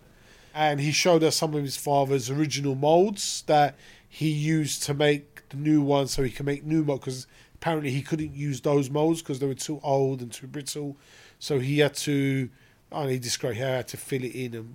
And 0.54 0.81
he 0.81 0.92
showed 0.92 1.23
us 1.23 1.37
some 1.37 1.54
of 1.54 1.62
his 1.62 1.76
father's 1.76 2.28
original 2.28 2.75
molds 2.75 3.42
that 3.47 3.76
he 4.07 4.28
used 4.28 4.83
to 4.85 4.95
make 4.95 5.49
the 5.49 5.57
new 5.57 5.81
ones, 5.81 6.12
so 6.12 6.23
he 6.23 6.31
can 6.31 6.47
make 6.47 6.64
new 6.64 6.85
molds. 6.85 7.00
Because 7.00 7.26
apparently 7.54 7.90
he 7.90 8.02
couldn't 8.02 8.35
use 8.35 8.61
those 8.61 8.90
molds 8.90 9.23
because 9.23 9.38
they 9.38 9.47
were 9.47 9.54
too 9.54 9.81
old 9.83 10.21
and 10.21 10.33
too 10.33 10.47
brittle. 10.47 10.97
So 11.38 11.59
he 11.59 11.78
had 11.78 11.95
to, 11.95 12.50
oh, 12.90 13.07
he 13.07 13.19
described 13.19 13.57
how 13.57 13.66
he 13.66 13.73
had 13.73 13.88
to 13.88 13.97
fill 13.97 14.25
it 14.25 14.35
in 14.35 14.54
and 14.54 14.75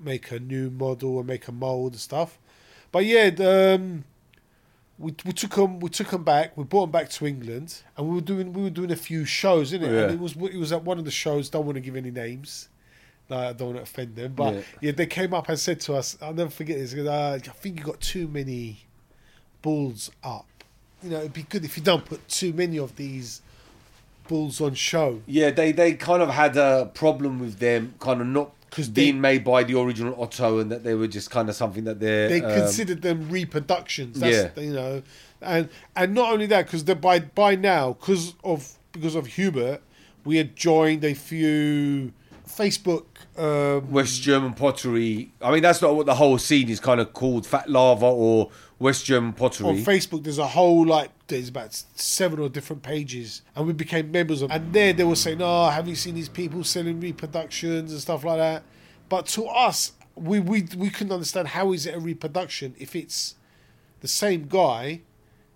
make 0.00 0.30
a 0.30 0.38
new 0.38 0.70
model 0.70 1.18
and 1.18 1.26
make 1.26 1.48
a 1.48 1.52
mold 1.52 1.92
and 1.92 2.00
stuff. 2.00 2.38
But 2.90 3.04
yeah, 3.04 3.30
the, 3.30 3.74
um, 3.74 4.04
we, 4.98 5.14
we 5.24 5.32
took 5.32 5.54
them 5.54 5.80
we 5.80 5.88
took 5.90 6.12
'em 6.12 6.24
back. 6.24 6.56
We 6.56 6.64
brought 6.64 6.82
them 6.86 6.90
back 6.90 7.08
to 7.10 7.26
England, 7.26 7.82
and 7.96 8.08
we 8.08 8.14
were 8.16 8.20
doing 8.20 8.52
we 8.52 8.62
were 8.62 8.70
doing 8.70 8.90
a 8.90 8.96
few 8.96 9.24
shows, 9.24 9.72
innit? 9.72 9.82
Yeah. 9.92 10.02
And 10.04 10.12
it 10.12 10.18
was 10.20 10.34
it 10.36 10.56
was 10.56 10.72
at 10.72 10.82
one 10.84 10.98
of 10.98 11.04
the 11.04 11.10
shows. 11.10 11.48
Don't 11.48 11.66
want 11.66 11.76
to 11.76 11.80
give 11.80 11.96
any 11.96 12.10
names. 12.10 12.68
No, 13.30 13.36
I 13.36 13.52
don't 13.52 13.68
want 13.74 13.76
to 13.78 13.82
offend 13.82 14.16
them, 14.16 14.32
but 14.34 14.54
Yeah. 14.54 14.60
yeah, 14.80 14.92
they 14.92 15.06
came 15.06 15.34
up 15.34 15.48
and 15.50 15.58
said 15.58 15.80
to 15.82 15.94
us, 15.94 16.16
"I'll 16.22 16.32
never 16.32 16.50
forget 16.50 16.78
this. 16.78 16.92
because, 16.94 17.08
Uh, 17.08 17.34
I 17.44 17.52
think 17.60 17.78
you 17.78 17.84
got 17.84 18.00
too 18.00 18.26
many 18.26 18.86
bulls 19.62 20.10
up. 20.24 20.46
You 21.02 21.10
know, 21.10 21.18
it'd 21.18 21.32
be 21.34 21.42
good 21.42 21.64
if 21.64 21.76
you 21.76 21.82
don't 21.84 22.04
put 22.04 22.26
too 22.28 22.52
many 22.52 22.78
of 22.78 22.96
these 22.96 23.42
bulls 24.28 24.60
on 24.60 24.74
show." 24.74 25.20
Yeah, 25.26 25.50
they 25.50 25.72
they 25.72 25.92
kind 25.94 26.22
of 26.22 26.30
had 26.30 26.56
a 26.56 26.90
problem 26.94 27.38
with 27.38 27.58
them 27.58 27.94
kind 28.00 28.20
of 28.20 28.26
not 28.26 28.50
'Cause 28.70 28.90
they- 28.92 29.02
being 29.04 29.20
made 29.20 29.44
by 29.44 29.64
the 29.64 29.78
original 29.78 30.20
Otto, 30.22 30.58
and 30.58 30.70
that 30.70 30.84
they 30.84 30.94
were 30.94 31.06
just 31.08 31.30
kind 31.30 31.48
of 31.48 31.54
something 31.56 31.84
that 31.84 32.00
they're 32.00 32.28
they 32.28 32.42
um, 32.42 32.52
considered 32.60 33.02
them 33.02 33.28
reproductions. 33.30 34.20
That's, 34.20 34.36
Yeah. 34.56 34.62
you 34.62 34.72
know, 34.72 35.02
and 35.40 35.68
and 35.96 36.14
not 36.14 36.32
only 36.32 36.46
that, 36.46 36.66
because 36.66 36.82
by 36.84 37.20
by 37.20 37.54
now, 37.54 37.94
because 37.98 38.34
of 38.44 38.72
because 38.92 39.14
of 39.14 39.26
Hubert, 39.26 39.80
we 40.24 40.36
had 40.36 40.54
joined 40.56 41.04
a 41.04 41.14
few 41.14 42.12
Facebook. 42.48 43.04
Um, 43.36 43.90
West 43.90 44.22
German 44.22 44.54
pottery. 44.54 45.32
I 45.40 45.52
mean, 45.52 45.62
that's 45.62 45.80
not 45.80 45.94
what 45.94 46.06
the 46.06 46.14
whole 46.14 46.38
scene 46.38 46.68
is 46.68 46.80
kind 46.80 47.00
of 47.00 47.12
called, 47.12 47.46
Fat 47.46 47.68
Lava 47.70 48.06
or 48.06 48.50
West 48.78 49.04
German 49.04 49.32
pottery. 49.32 49.68
on 49.68 49.76
Facebook, 49.76 50.24
there's 50.24 50.38
a 50.38 50.46
whole 50.46 50.86
like 50.86 51.10
there's 51.28 51.48
about 51.48 51.74
seven 51.94 52.38
or 52.40 52.48
different 52.48 52.82
pages, 52.82 53.42
and 53.54 53.66
we 53.66 53.72
became 53.72 54.10
members 54.10 54.42
of. 54.42 54.50
And 54.50 54.72
there 54.72 54.92
they 54.92 55.04
were 55.04 55.16
saying, 55.16 55.40
"Oh, 55.40 55.68
have 55.68 55.86
you 55.86 55.94
seen 55.94 56.14
these 56.14 56.28
people 56.28 56.64
selling 56.64 57.00
reproductions 57.00 57.92
and 57.92 58.00
stuff 58.00 58.24
like 58.24 58.38
that?" 58.38 58.62
But 59.08 59.26
to 59.26 59.46
us, 59.46 59.92
we 60.14 60.40
we 60.40 60.66
we 60.76 60.90
couldn't 60.90 61.12
understand 61.12 61.48
how 61.48 61.72
is 61.72 61.86
it 61.86 61.94
a 61.94 62.00
reproduction 62.00 62.74
if 62.78 62.96
it's 62.96 63.34
the 64.00 64.08
same 64.08 64.46
guy 64.48 65.02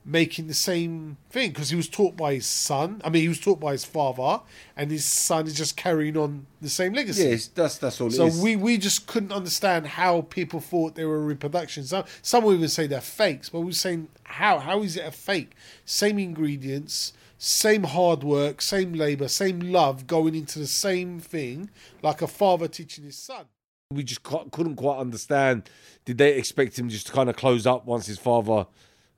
making 0.05 0.49
the 0.49 0.55
same 0.55 1.17
thing 1.31 1.51
because 1.51 1.71
he 1.71 1.77
was 1.77 1.89
taught 1.89 2.17
by 2.17 2.35
his 2.35 2.47
son. 2.47 3.01
I 3.05 3.11
mean, 3.11 3.23
he 3.23 3.29
was 3.29 3.41
taught 3.41 3.61
by 3.61 3.73
his 3.73 3.85
father, 3.85 4.43
and 4.77 4.91
his 4.91 5.05
son 5.05 5.47
is 5.47 5.55
just 5.55 5.77
carrying 5.77 6.17
on 6.17 6.47
the 6.61 6.69
same 6.69 6.93
legacy. 6.93 7.25
yes, 7.25 7.47
that's 7.49 7.79
that's 7.79 8.01
all. 8.01 8.11
So 8.11 8.25
it 8.25 8.29
is. 8.29 8.41
we, 8.41 8.57
we 8.57 8.79
just 8.79 9.07
couldn't 9.07 9.33
understand 9.33 9.87
how 9.87 10.23
people 10.23 10.61
thought 10.61 10.95
they 10.95 11.05
were 11.05 11.21
reproductions. 11.21 11.91
Some 11.91 12.05
some 12.23 12.45
would 12.45 12.57
even 12.57 12.69
say 12.69 12.87
they're 12.87 13.01
fakes, 13.01 13.49
but 13.49 13.61
we 13.61 13.67
were 13.67 13.73
saying 13.73 14.09
how 14.25 14.59
how 14.59 14.83
is 14.83 14.97
it 14.97 15.07
a 15.07 15.13
fake? 15.13 15.53
Same 15.85 16.19
ingredients, 16.19 17.13
same 17.39 17.85
hard 17.85 18.25
work, 18.25 18.61
same 18.61 18.93
labour, 18.93 19.29
same 19.29 19.61
love 19.61 20.07
going 20.07 20.35
into 20.35 20.59
the 20.59 20.67
same 20.67 21.21
thing, 21.21 21.71
like 22.03 22.23
a 22.23 22.27
father 22.27 22.69
teaching 22.69 23.05
his 23.05 23.17
son. 23.17 23.47
we 23.93 24.03
just 24.03 24.23
couldn't 24.23 24.77
quite 24.77 24.99
understand. 24.99 25.69
Did 26.05 26.19
they 26.19 26.35
expect 26.35 26.79
him 26.79 26.89
just 26.89 27.07
to 27.07 27.13
kind 27.13 27.29
of 27.31 27.37
close 27.37 27.67
up 27.67 27.87
once 27.87 28.07
his 28.07 28.19
father 28.19 28.67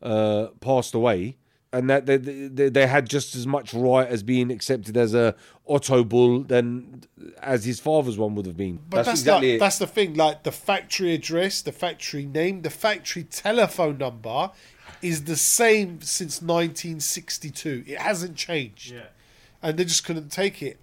uh, 0.05 0.49
passed 0.61 0.95
away, 0.95 1.37
and 1.73 1.89
that 1.91 2.07
they, 2.07 2.17
they 2.19 2.69
they 2.69 2.87
had 2.87 3.09
just 3.09 3.35
as 3.35 3.47
much 3.47 3.75
right 3.75 4.07
as 4.07 4.23
being 4.23 4.51
accepted 4.53 4.97
as 4.97 5.15
a 5.15 5.35
Otto 5.67 6.05
bull 6.05 6.41
than 6.45 7.03
as 7.41 7.65
his 7.65 7.81
father's 7.81 8.19
one 8.19 8.35
would 8.35 8.47
have 8.47 8.57
been? 8.57 8.79
But 8.89 9.05
that's 9.07 9.21
exactly 9.21 9.53
like, 9.53 9.61
that's 9.61 9.79
the 9.79 9.87
thing. 9.87 10.15
Like 10.15 10.43
the 10.43 10.53
factory 10.53 11.15
address, 11.15 11.63
the 11.63 11.73
factory 11.73 12.27
name, 12.27 12.63
the 12.63 12.71
factory 12.71 13.25
telephone 13.25 13.99
number 13.99 14.51
is 15.03 15.25
the 15.25 15.37
same 15.37 16.01
since 16.03 16.41
1962. 16.99 17.85
It 17.87 17.99
hasn't 17.99 18.37
changed, 18.37 18.93
Yeah. 18.93 19.07
and 19.63 19.77
they 19.79 19.85
just 19.85 20.05
couldn't 20.05 20.31
take 20.31 20.63
it. 20.63 20.79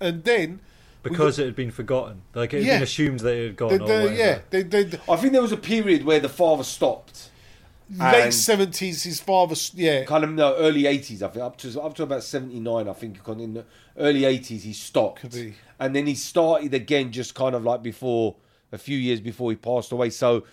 And 0.00 0.24
then 0.24 0.60
Because 1.02 1.38
it 1.38 1.46
had 1.46 1.56
been 1.56 1.70
forgotten. 1.70 2.22
Like 2.34 2.52
it 2.52 2.58
had 2.58 2.66
Yeah. 2.66 2.74
been 2.76 2.82
assumed 2.82 3.20
that 3.20 3.34
it 3.34 3.46
had 3.48 3.56
gone. 3.56 3.72
or 3.72 3.78
they, 3.78 3.84
whatever. 3.84 4.14
yeah, 4.14 4.38
they, 4.50 4.62
they, 4.62 4.98
I 5.08 5.16
think 5.16 5.32
there 5.32 5.42
was 5.42 5.52
a 5.52 5.56
period 5.56 6.04
where 6.04 6.20
the 6.20 6.28
father 6.28 6.62
stopped. 6.64 7.29
Late 7.90 8.32
seventies. 8.32 9.02
His 9.02 9.20
father, 9.20 9.54
yeah, 9.74 10.04
kind 10.04 10.24
of 10.24 10.30
no 10.30 10.54
early 10.56 10.86
eighties. 10.86 11.22
I 11.22 11.28
think 11.28 11.44
up 11.44 11.56
to 11.58 11.80
up 11.80 11.94
to 11.96 12.04
about 12.04 12.22
seventy 12.22 12.60
nine. 12.60 12.88
I 12.88 12.92
think 12.92 13.18
in 13.28 13.54
the 13.54 13.64
early 13.96 14.24
eighties 14.24 14.62
he 14.62 14.72
stopped, 14.72 15.24
and 15.78 15.96
then 15.96 16.06
he 16.06 16.14
started 16.14 16.74
again 16.74 17.12
just 17.12 17.34
kind 17.34 17.54
of 17.54 17.64
like 17.64 17.82
before 17.82 18.36
a 18.72 18.78
few 18.78 18.96
years 18.96 19.20
before 19.20 19.50
he 19.50 19.56
passed 19.56 19.92
away. 19.92 20.10
So 20.10 20.44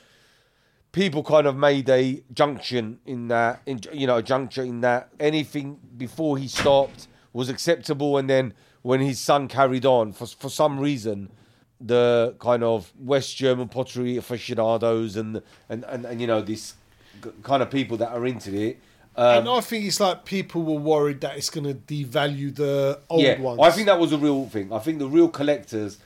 people 0.92 1.24
kind 1.24 1.48
of 1.48 1.56
made 1.56 1.90
a 1.90 2.24
junction 2.34 3.00
in 3.06 3.28
that, 3.28 3.62
in, 3.66 3.82
you 3.94 4.08
know, 4.08 4.18
a 4.18 4.24
juncture 4.24 4.64
in 4.64 4.82
that 4.82 5.10
anything 5.20 5.80
before 5.98 6.38
he 6.38 6.48
stopped 6.48 7.08
was 7.34 7.50
acceptable, 7.50 8.18
and 8.18 8.30
then 8.30 8.54
when 8.82 9.02
his 9.02 9.20
son 9.20 9.48
carried 9.48 9.86
on 9.86 10.14
for 10.14 10.26
for 10.26 10.50
some 10.50 10.80
reason. 10.80 11.30
The 11.80 12.36
kind 12.40 12.64
of 12.64 12.92
West 12.98 13.38
German 13.38 13.68
pottery 13.68 14.18
aficionados 14.18 15.16
and 15.16 15.44
and, 15.70 15.84
and, 15.84 16.06
and 16.06 16.20
you 16.20 16.26
know 16.26 16.42
this 16.42 16.74
kind 17.44 17.62
of 17.62 17.70
people 17.70 17.98
that 17.98 18.12
are 18.12 18.26
into 18.26 18.54
it 18.54 18.80
um, 19.18 19.40
and 19.40 19.50
I 19.50 19.62
think 19.62 19.86
it's 19.86 20.00
like 20.00 20.26
people 20.26 20.62
were 20.62 20.80
worried 20.80 21.22
that 21.22 21.38
it's 21.38 21.50
going 21.50 21.64
to 21.64 21.74
devalue 21.74 22.54
the 22.54 23.00
old 23.10 23.24
yeah, 23.24 23.40
ones. 23.40 23.60
I 23.60 23.72
think 23.72 23.88
that 23.88 24.00
was 24.00 24.14
a 24.14 24.18
real 24.18 24.46
thing. 24.46 24.72
I 24.72 24.78
think 24.78 25.00
the 25.00 25.08
real 25.08 25.28
collectors 25.28 25.98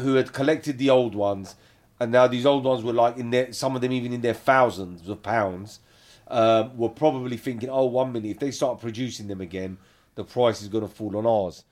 who 0.00 0.14
had 0.14 0.32
collected 0.32 0.76
the 0.76 0.90
old 0.90 1.14
ones, 1.14 1.54
and 2.00 2.10
now 2.10 2.26
these 2.26 2.44
old 2.44 2.64
ones 2.64 2.82
were 2.82 2.92
like 2.92 3.16
in 3.18 3.30
their 3.30 3.52
some 3.52 3.76
of 3.76 3.82
them 3.82 3.92
even 3.92 4.12
in 4.12 4.20
their 4.20 4.34
thousands 4.34 5.08
of 5.08 5.22
pounds, 5.22 5.78
um, 6.26 6.76
were 6.76 6.88
probably 6.88 7.36
thinking, 7.36 7.68
oh, 7.70 7.84
one 7.84 8.12
minute 8.12 8.32
if 8.32 8.38
they 8.40 8.50
start 8.50 8.80
producing 8.80 9.28
them 9.28 9.40
again, 9.40 9.78
the 10.16 10.24
price 10.24 10.60
is 10.60 10.66
going 10.66 10.86
to 10.86 10.92
fall 10.92 11.16
on 11.16 11.26
ours. 11.26 11.62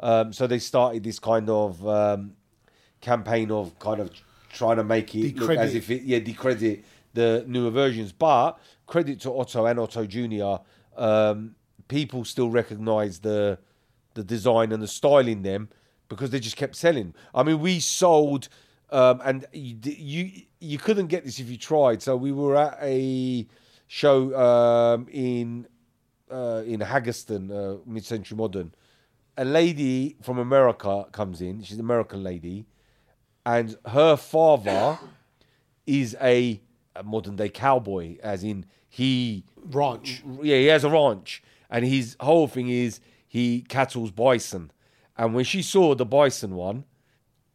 Um, 0.00 0.34
so 0.34 0.46
they 0.46 0.58
started 0.58 1.02
this 1.02 1.18
kind 1.18 1.48
of 1.48 1.86
um, 1.88 2.36
campaign 3.00 3.50
of 3.50 3.78
kind 3.78 4.00
of 4.00 4.10
trying 4.52 4.76
to 4.76 4.84
make 4.84 5.14
it 5.14 5.36
look 5.38 5.50
as 5.50 5.74
if 5.74 5.88
it 5.90 6.02
yeah 6.02 6.18
decredit 6.18 6.84
the 7.14 7.44
newer 7.46 7.70
versions. 7.70 8.12
But 8.12 8.58
credit 8.86 9.20
to 9.20 9.32
Otto 9.36 9.66
and 9.66 9.78
Otto 9.78 10.06
Junior, 10.06 10.58
um, 10.96 11.54
people 11.88 12.24
still 12.24 12.50
recognise 12.50 13.20
the 13.20 13.58
the 14.14 14.24
design 14.24 14.72
and 14.72 14.82
the 14.82 14.88
style 14.88 15.28
in 15.28 15.42
them 15.42 15.68
because 16.08 16.30
they 16.30 16.40
just 16.40 16.56
kept 16.56 16.74
selling. 16.76 17.14
I 17.34 17.42
mean, 17.42 17.60
we 17.60 17.80
sold. 17.80 18.48
Um, 18.92 19.20
and 19.24 19.46
you, 19.52 19.76
you 19.84 20.42
you 20.58 20.78
couldn't 20.78 21.06
get 21.06 21.24
this 21.24 21.38
if 21.38 21.48
you 21.48 21.56
tried. 21.56 22.02
So 22.02 22.16
we 22.16 22.32
were 22.32 22.56
at 22.56 22.76
a 22.82 23.46
show 23.86 24.34
um, 24.36 25.06
in 25.12 25.68
uh, 26.30 26.62
in 26.66 26.80
Haggerston, 26.80 27.50
uh, 27.50 27.78
Mid 27.86 28.04
Century 28.04 28.36
Modern. 28.36 28.72
A 29.36 29.44
lady 29.44 30.16
from 30.22 30.38
America 30.38 31.06
comes 31.12 31.40
in. 31.40 31.62
She's 31.62 31.76
an 31.76 31.80
American 31.80 32.22
lady, 32.22 32.66
and 33.46 33.76
her 33.86 34.16
father 34.16 34.98
is 35.86 36.16
a, 36.20 36.60
a 36.96 37.02
modern 37.02 37.36
day 37.36 37.48
cowboy, 37.48 38.16
as 38.22 38.44
in 38.44 38.66
he 38.88 39.44
Ranch. 39.70 40.22
yeah, 40.42 40.56
he 40.56 40.66
has 40.66 40.84
a 40.84 40.90
ranch, 40.90 41.42
and 41.70 41.84
his 41.84 42.16
whole 42.20 42.48
thing 42.48 42.68
is 42.68 43.00
he 43.28 43.62
cattles 43.62 44.10
bison. 44.10 44.70
And 45.16 45.34
when 45.34 45.44
she 45.44 45.62
saw 45.62 45.94
the 45.94 46.04
bison 46.06 46.54
one, 46.56 46.84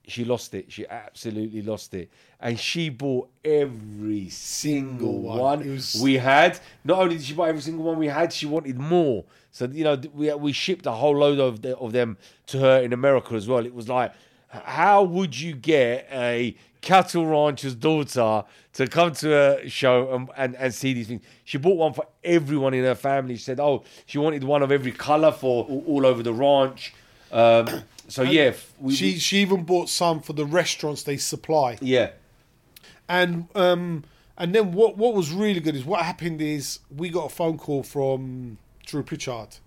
she 0.07 0.23
lost 0.23 0.53
it. 0.53 0.71
She 0.71 0.87
absolutely 0.87 1.61
lost 1.63 1.93
it, 1.95 2.11
and 2.39 2.59
she 2.59 2.89
bought 2.89 3.29
every 3.43 4.29
single 4.29 5.19
one. 5.19 5.39
one, 5.39 5.69
was- 5.71 5.99
we 6.01 6.13
had. 6.15 6.59
Not 6.83 6.99
only 6.99 7.15
did 7.17 7.25
she 7.25 7.33
buy 7.33 7.49
every 7.49 7.61
single 7.61 7.83
one 7.83 7.97
we 7.97 8.07
had, 8.07 8.31
she 8.31 8.45
wanted 8.45 8.77
more. 8.77 9.25
So 9.51 9.65
you 9.65 9.83
know, 9.83 9.99
we 10.13 10.31
we 10.35 10.51
shipped 10.51 10.85
a 10.85 10.91
whole 10.91 11.17
load 11.17 11.39
of 11.39 11.61
the, 11.63 11.75
of 11.77 11.91
them 11.91 12.17
to 12.47 12.59
her 12.59 12.81
in 12.81 12.93
America 12.93 13.33
as 13.33 13.47
well. 13.47 13.65
It 13.65 13.73
was 13.73 13.89
like, 13.89 14.13
how 14.49 15.03
would 15.03 15.39
you 15.39 15.53
get 15.53 16.07
a 16.11 16.55
cattle 16.81 17.25
rancher's 17.25 17.75
daughter 17.75 18.43
to 18.73 18.87
come 18.87 19.11
to 19.13 19.63
a 19.63 19.69
show 19.69 20.13
and, 20.13 20.29
and, 20.37 20.55
and 20.55 20.73
see 20.73 20.93
these 20.93 21.07
things? 21.07 21.21
She 21.43 21.57
bought 21.57 21.77
one 21.77 21.93
for 21.93 22.05
everyone 22.23 22.73
in 22.73 22.83
her 22.83 22.95
family. 22.95 23.35
She 23.35 23.43
said, 23.43 23.59
oh, 23.59 23.83
she 24.05 24.17
wanted 24.17 24.43
one 24.43 24.61
of 24.63 24.71
every 24.71 24.91
color 24.91 25.31
for 25.31 25.65
all, 25.65 25.83
all 25.87 26.05
over 26.05 26.23
the 26.23 26.33
ranch. 26.33 26.93
Um, 27.31 27.83
so 28.07 28.21
yeah, 28.21 28.53
we, 28.79 28.93
She 28.95 29.17
she 29.19 29.37
even 29.39 29.63
bought 29.63 29.89
some 29.89 30.21
for 30.21 30.33
the 30.33 30.45
restaurants 30.45 31.03
they 31.03 31.17
supply. 31.17 31.77
yeah, 31.81 32.11
And 33.09 33.47
um 33.55 34.03
and 34.37 34.53
then 34.53 34.73
what 34.73 34.97
what 34.97 35.13
was 35.15 35.31
really 35.31 35.59
good 35.59 35.75
is 35.75 35.85
what 35.85 36.01
happened 36.03 36.41
is 36.41 36.79
we 36.95 37.09
got 37.09 37.25
a 37.25 37.29
phone 37.29 37.57
call 37.57 37.83
from 37.83 38.57
Drew 38.85 39.01
Pritchard. 39.03 39.57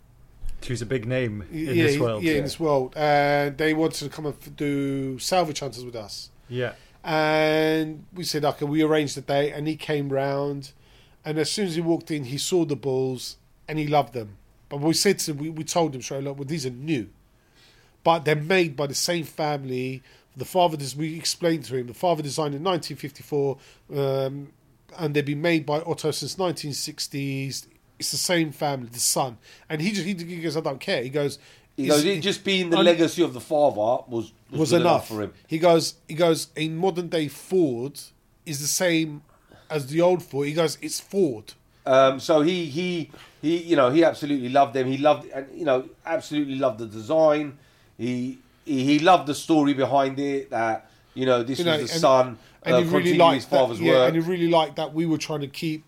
Who's 0.67 0.83
a 0.83 0.87
big 0.87 1.07
name 1.07 1.45
in 1.53 1.59
yeah, 1.59 1.85
this 1.85 1.99
world. 1.99 2.23
yeah, 2.23 2.35
in 2.35 2.43
this 2.43 2.61
world, 2.61 2.93
and 2.97 3.57
they 3.57 3.75
wanted 3.75 4.05
to 4.05 4.09
come 4.11 4.27
and 4.27 4.57
do 4.57 5.19
salvage 5.19 5.61
hunters 5.61 5.85
with 5.85 5.97
us. 5.97 6.31
Yeah. 6.49 6.73
And 7.05 8.05
we 8.12 8.25
said, 8.25 8.45
okay, 8.45 8.65
we 8.65 8.83
arranged 8.83 9.17
the 9.17 9.21
date, 9.21 9.53
and 9.53 9.67
he 9.67 9.77
came 9.77 10.09
round. 10.11 10.73
And 11.25 11.38
as 11.38 11.50
soon 11.50 11.67
as 11.67 11.75
he 11.75 11.81
walked 11.81 12.11
in, 12.11 12.25
he 12.25 12.38
saw 12.38 12.65
the 12.65 12.77
bulls 12.77 13.37
and 13.69 13.79
he 13.79 13.87
loved 13.87 14.15
them. 14.15 14.37
But 14.69 14.81
we 14.81 14.95
said 14.95 15.19
to 15.21 15.33
him, 15.33 15.38
we, 15.38 15.50
we 15.50 15.65
told 15.65 15.95
him 15.95 16.03
straight 16.03 16.27
up, 16.27 16.37
well, 16.37 16.45
these 16.45 16.67
are 16.67 16.71
new. 16.71 17.09
But 18.05 18.25
they're 18.25 18.37
made 18.37 18.77
by 18.77 18.87
the 18.87 18.95
same 18.95 19.25
family. 19.25 20.03
The 20.37 20.45
father, 20.45 20.79
we 20.97 21.17
explained 21.17 21.65
to 21.65 21.77
him, 21.77 21.87
the 21.87 21.95
father 21.95 22.23
designed 22.23 22.55
in 22.55 22.62
1954, 22.62 23.59
um, 23.95 24.49
and 24.97 25.15
they've 25.15 25.25
been 25.25 25.43
made 25.43 25.67
by 25.67 25.81
Otto 25.81 26.11
since 26.11 26.37
1960s. 26.37 27.67
It's 27.99 28.11
the 28.12 28.17
same 28.17 28.52
family, 28.52 28.88
the 28.93 29.00
son. 29.00 29.38
And 29.69 29.81
he 29.83 29.90
just 29.93 30.05
he, 30.07 30.14
he 30.14 30.40
goes, 30.40 30.57
I 30.57 30.61
don't 30.61 30.81
care. 30.81 31.02
He 31.02 31.09
goes, 31.11 31.38
he 31.76 31.87
goes, 31.88 32.05
it 32.05 32.21
just 32.21 32.45
being 32.45 32.71
the 32.71 32.78
un- 32.78 32.85
legacy 32.85 33.23
of 33.23 33.35
the 33.35 33.40
father 33.40 34.05
was 34.09 34.33
was, 34.50 34.61
was 34.61 34.71
good 34.71 34.81
enough. 34.83 35.09
for 35.09 35.23
him. 35.23 35.33
He 35.47 35.59
goes, 35.59 35.95
he 36.07 36.14
goes, 36.14 36.49
a 36.57 36.69
modern 36.69 37.09
day 37.09 37.28
Ford 37.28 37.99
is 38.47 38.61
the 38.61 38.67
same 38.67 39.23
as 39.71 39.87
the 39.88 40.00
old 40.00 40.23
Ford. 40.23 40.47
He 40.49 40.55
goes, 40.55 40.78
it's 40.81 41.00
Ford. 41.00 41.55
Um, 41.87 42.21
so 42.21 42.43
he 42.43 42.67
he 42.67 43.11
he 43.43 43.59
you 43.62 43.75
know 43.76 43.90
he 43.90 44.05
absolutely 44.05 44.49
loved 44.51 44.75
them. 44.75 44.87
He 44.87 44.99
loved 44.99 45.29
and 45.31 45.46
you 45.59 45.64
know 45.64 45.88
absolutely 46.07 46.57
loved 46.57 46.79
the 46.79 46.87
design. 46.87 47.59
He 47.96 48.38
he, 48.64 48.85
he 48.85 48.99
loved 48.99 49.27
the 49.27 49.35
story 49.35 49.75
behind 49.75 50.18
it. 50.20 50.51
That 50.51 50.88
you 51.14 51.27
know 51.27 51.42
this 51.42 51.59
You 51.59 51.64
know, 51.64 51.79
was 51.79 51.87
the 51.88 51.92
and- 51.94 52.01
son 52.01 52.38
And 52.62 52.75
uh, 52.75 52.81
he 52.81 52.85
really 52.96 53.16
liked 53.16 53.35
his 53.37 53.44
that. 53.46 53.57
father's 53.57 53.81
Yeah, 53.81 53.92
work. 53.92 54.09
and 54.12 54.22
he 54.22 54.29
really 54.31 54.49
liked 54.49 54.77
that 54.77 54.92
we 54.94 55.07
were 55.07 55.16
trying 55.18 55.40
to 55.40 55.46
keep 55.49 55.85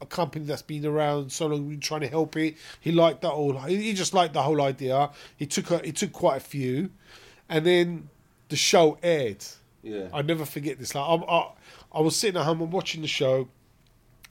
a 0.00 0.06
company 0.06 0.44
that's 0.44 0.62
been 0.62 0.86
around 0.86 1.30
so 1.32 1.46
long. 1.46 1.78
Trying 1.80 2.00
to 2.02 2.08
help 2.08 2.36
it. 2.36 2.56
He 2.80 2.92
liked 2.92 3.22
that 3.22 3.30
all. 3.30 3.58
He 3.60 3.92
just 3.92 4.14
liked 4.14 4.34
the 4.34 4.42
whole 4.42 4.60
idea. 4.62 5.10
He 5.36 5.46
took 5.46 5.70
a, 5.70 5.78
he 5.78 5.92
took 5.92 6.12
quite 6.12 6.36
a 6.36 6.40
few, 6.40 6.90
and 7.48 7.66
then 7.66 8.08
the 8.48 8.56
show 8.56 8.98
aired. 9.02 9.44
Yeah. 9.82 10.08
I 10.12 10.22
never 10.22 10.44
forget 10.44 10.78
this. 10.78 10.94
Like 10.94 11.08
I'm, 11.08 11.22
I, 11.28 11.50
I 11.92 12.00
was 12.00 12.16
sitting 12.16 12.38
at 12.38 12.44
home 12.44 12.60
and 12.60 12.72
watching 12.72 13.02
the 13.02 13.08
show. 13.08 13.48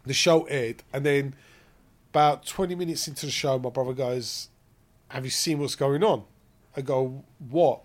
The 0.05 0.13
show 0.13 0.43
aired, 0.45 0.82
and 0.93 1.05
then 1.05 1.36
about 2.12 2.45
twenty 2.45 2.73
minutes 2.73 3.08
into 3.08 3.25
the 3.25 3.32
show, 3.32 3.60
my 3.60 3.69
brother 3.69 3.93
goes, 3.93 4.49
"Have 5.10 5.25
you 5.25 5.32
seen 5.32 5.60
what's 5.60 5.75
going 5.75 6.03
on?" 6.03 6.23
I 6.75 6.82
go, 6.82 7.23
"What?" 7.49 7.82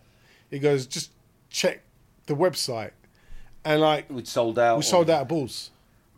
He 0.50 0.58
goes, 0.58 0.86
"Just 0.86 1.10
check 1.50 1.82
the 2.26 2.34
website." 2.34 2.92
And 3.64 3.80
like 3.80 4.08
we 4.10 4.24
sold 4.24 4.58
out. 4.58 4.76
we 4.76 4.82
sold 4.82 5.10
out 5.10 5.22
of 5.22 5.28
balls, 5.28 5.70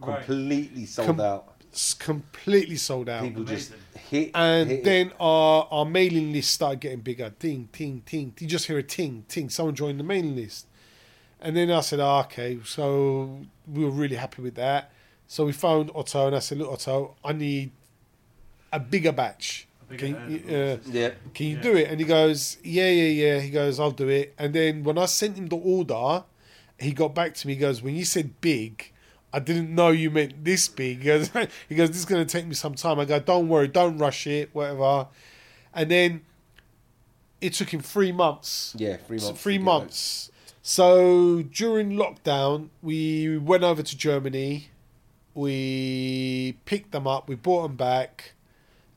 completely 0.02 0.85
sold 0.85 1.09
Com- 1.09 1.20
out. 1.20 1.55
It's 1.76 1.92
completely 1.92 2.76
sold 2.76 3.06
out. 3.10 3.22
People 3.22 3.44
just 3.44 3.70
hit 4.08 4.30
And 4.34 4.70
hit 4.70 4.78
it. 4.78 4.84
then 4.84 5.12
our, 5.20 5.68
our 5.70 5.84
mailing 5.84 6.32
list 6.32 6.52
started 6.52 6.80
getting 6.80 7.00
bigger. 7.00 7.28
Ting, 7.38 7.68
ting, 7.70 8.02
ting. 8.06 8.32
You 8.38 8.46
just 8.46 8.66
hear 8.66 8.78
a 8.78 8.82
ting, 8.82 9.24
ting. 9.28 9.50
Someone 9.50 9.74
joined 9.74 10.00
the 10.00 10.04
mailing 10.04 10.36
list. 10.36 10.66
And 11.38 11.54
then 11.54 11.70
I 11.70 11.80
said, 11.80 12.00
oh, 12.00 12.20
okay. 12.20 12.58
So 12.64 13.42
we 13.70 13.84
were 13.84 13.90
really 13.90 14.16
happy 14.16 14.40
with 14.40 14.54
that. 14.54 14.90
So 15.28 15.44
we 15.44 15.52
phoned 15.52 15.90
Otto 15.94 16.28
and 16.28 16.34
I 16.36 16.38
said, 16.38 16.56
look, 16.56 16.72
Otto, 16.72 17.14
I 17.22 17.34
need 17.34 17.72
a 18.72 18.80
bigger 18.80 19.12
batch. 19.12 19.68
bigger 19.86 20.14
Can 20.14 20.30
you, 20.30 20.56
uh, 20.56 20.76
yeah. 20.86 21.10
can 21.34 21.46
you 21.46 21.56
Yeah. 21.56 21.62
do 21.62 21.76
it? 21.76 21.90
And 21.90 22.00
he 22.00 22.06
goes, 22.06 22.56
yeah, 22.64 22.88
yeah, 22.88 23.08
yeah. 23.34 23.40
He 23.40 23.50
goes, 23.50 23.78
I'll 23.78 23.90
do 23.90 24.08
it. 24.08 24.34
And 24.38 24.54
then 24.54 24.82
when 24.82 24.96
I 24.96 25.04
sent 25.04 25.36
him 25.36 25.48
the 25.48 25.56
order, 25.56 26.24
he 26.80 26.92
got 26.92 27.14
back 27.14 27.34
to 27.34 27.46
me. 27.46 27.52
He 27.52 27.60
goes, 27.60 27.82
when 27.82 27.94
you 27.96 28.06
said 28.06 28.40
big, 28.40 28.92
I 29.32 29.38
didn't 29.38 29.74
know 29.74 29.90
you 29.90 30.10
meant 30.10 30.44
this 30.44 30.68
big. 30.68 30.98
He 31.02 31.04
goes, 31.04 31.30
he 31.68 31.74
goes 31.74 31.88
this 31.88 31.98
is 31.98 32.04
going 32.04 32.24
to 32.24 32.30
take 32.30 32.46
me 32.46 32.54
some 32.54 32.74
time. 32.74 32.98
I 32.98 33.04
go, 33.04 33.18
don't 33.18 33.48
worry, 33.48 33.68
don't 33.68 33.98
rush 33.98 34.26
it, 34.26 34.50
whatever. 34.52 35.08
And 35.74 35.90
then 35.90 36.22
it 37.40 37.52
took 37.52 37.72
him 37.72 37.80
three 37.80 38.12
months. 38.12 38.74
Yeah, 38.78 38.96
three 38.96 39.18
months. 39.18 39.42
Three 39.42 39.58
months. 39.58 40.30
So 40.62 41.42
during 41.42 41.92
lockdown, 41.92 42.70
we 42.82 43.38
went 43.38 43.62
over 43.62 43.82
to 43.82 43.96
Germany. 43.96 44.70
We 45.34 46.56
picked 46.64 46.92
them 46.92 47.06
up. 47.06 47.28
We 47.28 47.34
brought 47.34 47.62
them 47.62 47.76
back. 47.76 48.32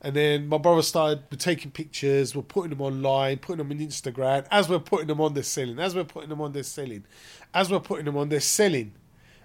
And 0.02 0.16
then 0.16 0.48
my 0.48 0.56
brother 0.56 0.82
started 0.82 1.24
we're 1.30 1.36
taking 1.36 1.70
pictures, 1.70 2.34
we're 2.34 2.42
putting 2.42 2.70
them 2.70 2.80
online, 2.80 3.36
putting 3.36 3.58
them 3.58 3.70
on 3.70 3.86
Instagram. 3.86 4.46
As 4.50 4.68
we're 4.68 4.78
putting 4.78 5.08
them 5.08 5.20
on, 5.20 5.34
they're 5.34 5.42
selling. 5.42 5.78
As 5.78 5.94
we're 5.94 6.04
putting 6.04 6.30
them 6.30 6.40
on, 6.40 6.52
they're 6.52 6.62
selling. 6.62 7.04
As 7.52 7.70
we're 7.70 7.80
putting 7.80 8.06
them 8.06 8.16
on, 8.16 8.30
they're 8.30 8.40
selling. 8.40 8.92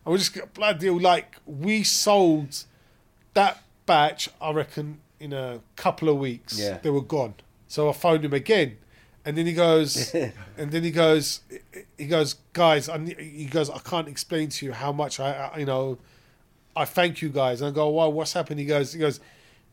And 0.05 0.11
we 0.11 0.17
just 0.19 0.33
got 0.33 0.53
blood 0.53 0.79
deal 0.79 0.99
like 0.99 1.37
we 1.45 1.83
sold 1.83 2.63
that 3.33 3.63
batch, 3.85 4.29
I 4.39 4.51
reckon, 4.51 4.99
in 5.19 5.33
a 5.33 5.61
couple 5.75 6.09
of 6.09 6.17
weeks. 6.17 6.59
Yeah. 6.59 6.77
They 6.81 6.89
were 6.89 7.01
gone. 7.01 7.35
So 7.67 7.89
I 7.89 7.93
phoned 7.93 8.23
him 8.23 8.33
again. 8.33 8.77
And 9.25 9.35
then 9.35 9.47
he 9.47 9.53
goes, 9.53 10.13
and 10.57 10.71
then 10.71 10.83
he 10.83 10.91
goes, 10.91 11.41
he 11.97 12.05
goes, 12.05 12.35
guys, 12.53 12.87
I, 12.87 12.99
he 12.99 13.45
goes, 13.45 13.69
I 13.69 13.79
can't 13.79 14.07
explain 14.07 14.49
to 14.49 14.65
you 14.67 14.71
how 14.71 14.91
much 14.91 15.19
I, 15.19 15.51
I 15.53 15.57
you 15.59 15.65
know, 15.65 15.97
I 16.75 16.85
thank 16.85 17.21
you 17.21 17.29
guys. 17.29 17.61
And 17.61 17.71
I 17.71 17.73
go, 17.73 17.89
wow, 17.89 18.09
what's 18.09 18.33
happened? 18.33 18.59
He 18.59 18.65
goes, 18.65 18.93
he 18.93 18.99
goes, 18.99 19.19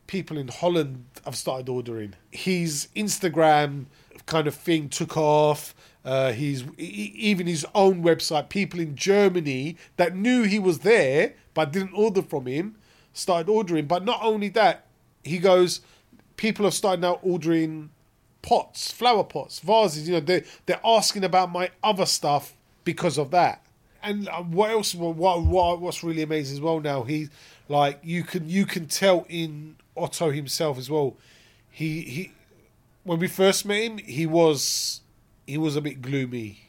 people 0.07 0.37
in 0.37 0.47
Holland 0.47 1.05
have 1.25 1.35
started 1.35 1.69
ordering. 1.69 2.15
His 2.31 2.87
Instagram 2.95 3.85
kind 4.25 4.47
of 4.47 4.55
thing 4.55 4.89
took 4.89 5.17
off. 5.17 5.75
Uh, 6.05 6.33
he's 6.33 6.65
even 6.77 7.47
his 7.47 7.65
own 7.73 8.03
website. 8.03 8.49
People 8.49 8.79
in 8.79 8.95
Germany 8.95 9.77
that 9.97 10.15
knew 10.15 10.43
he 10.43 10.59
was 10.59 10.79
there 10.79 11.33
but 11.53 11.71
didn't 11.71 11.93
order 11.93 12.21
from 12.21 12.45
him 12.45 12.75
started 13.13 13.49
ordering. 13.49 13.85
But 13.85 14.03
not 14.03 14.19
only 14.21 14.49
that, 14.49 14.85
he 15.23 15.39
goes, 15.39 15.81
people 16.35 16.65
have 16.65 16.73
started 16.73 17.01
now 17.01 17.19
ordering 17.21 17.89
pots, 18.41 18.91
flower 18.91 19.23
pots, 19.23 19.59
vases. 19.59 20.07
You 20.07 20.15
know, 20.15 20.19
they 20.19 20.43
they're 20.65 20.81
asking 20.83 21.23
about 21.23 21.51
my 21.51 21.71
other 21.83 22.05
stuff 22.05 22.53
because 22.83 23.17
of 23.17 23.31
that. 23.31 23.65
And 24.01 24.27
uh, 24.27 24.43
what 24.43 24.71
else? 24.71 24.93
What, 24.93 25.15
what 25.15 25.79
what's 25.79 26.03
really 26.03 26.23
amazing 26.23 26.57
as 26.57 26.61
well 26.61 26.79
now? 26.81 27.03
He 27.03 27.29
like 27.69 27.99
you 28.03 28.23
can 28.23 28.49
you 28.49 28.65
can 28.65 28.87
tell 28.87 29.25
in 29.29 29.77
Otto 29.95 30.31
himself 30.31 30.77
as 30.77 30.89
well. 30.89 31.15
He 31.71 32.01
he 32.01 32.31
when 33.03 33.19
we 33.19 33.27
first 33.27 33.65
met 33.65 33.83
him, 33.83 33.97
he 33.99 34.25
was 34.25 35.01
he 35.47 35.57
was 35.57 35.75
a 35.75 35.81
bit 35.81 36.01
gloomy. 36.01 36.59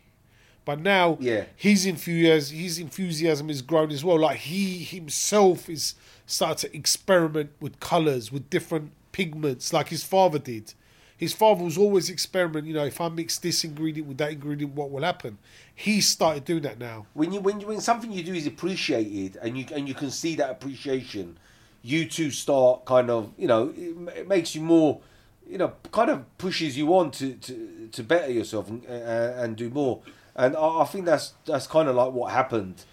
But 0.65 0.81
now, 0.81 1.19
Yeah. 1.21 1.45
his 1.57 1.85
enthusiasm, 1.85 2.57
his 2.57 2.79
enthusiasm 2.79 3.51
is 3.51 3.61
grown 3.63 3.91
as 3.91 4.03
well. 4.03 4.19
Like 4.19 4.39
he 4.39 4.79
himself 4.83 5.69
is 5.69 5.95
started 6.27 6.69
to 6.71 6.77
experiment 6.77 7.51
with 7.61 7.79
colors, 7.81 8.33
with 8.33 8.49
different 8.49 8.93
pigments, 9.13 9.73
like 9.73 9.89
his 9.89 10.05
father 10.05 10.39
did. 10.39 10.73
his 11.17 11.33
father 11.33 11.63
was 11.63 11.79
always 11.79 12.11
experimenting. 12.11 12.69
You 12.71 12.75
know, 12.75 12.85
if 12.85 13.01
I 13.01 13.09
mix 13.09 13.39
this 13.39 13.63
ingredient 13.63 14.09
with 14.09 14.19
that 14.19 14.33
ingredient, 14.33 14.75
what 14.75 14.91
will 14.91 15.05
happen? 15.05 15.39
He 15.75 16.01
started 16.01 16.45
doing 16.45 16.63
that 16.63 16.79
now. 16.79 17.07
when 17.15 17.33
you 17.33 17.41
when 17.41 17.61
you, 17.61 17.69
when 17.69 17.81
something 17.81 18.11
you 18.11 18.25
do 18.25 18.35
is 18.35 18.47
appreciated 18.49 19.39
and 19.41 19.57
you 19.57 19.65
and 19.73 19.87
you 19.89 19.95
can 19.95 20.11
see 20.11 20.35
that 20.37 20.51
appreciation, 20.51 21.37
you 21.83 22.07
too 22.09 22.31
start 22.31 22.85
kind 22.85 23.11
of 23.11 23.31
you 23.39 23.47
know 23.47 23.73
it, 23.77 24.19
it 24.19 24.29
makes 24.29 24.55
you 24.57 24.61
more, 24.63 25.01
you 25.48 25.59
know, 25.59 25.72
kind 25.92 26.11
of 26.11 26.38
pushes 26.38 26.76
you 26.76 26.94
on 26.96 27.11
to 27.12 27.35
to, 27.35 27.88
to 27.92 28.02
better 28.02 28.30
yourself 28.33 28.68
and, 28.68 28.85
uh, 28.87 29.33
and 29.42 29.57
do 29.57 29.70
more. 29.70 30.00
And 30.35 30.57
I, 30.57 30.80
I 30.80 30.85
think 30.85 31.04
that's 31.04 31.35
that's 31.44 31.66
kind 31.66 31.88
of 31.88 31.96
like 31.96 32.12
what 32.12 32.33
happened. 32.33 32.85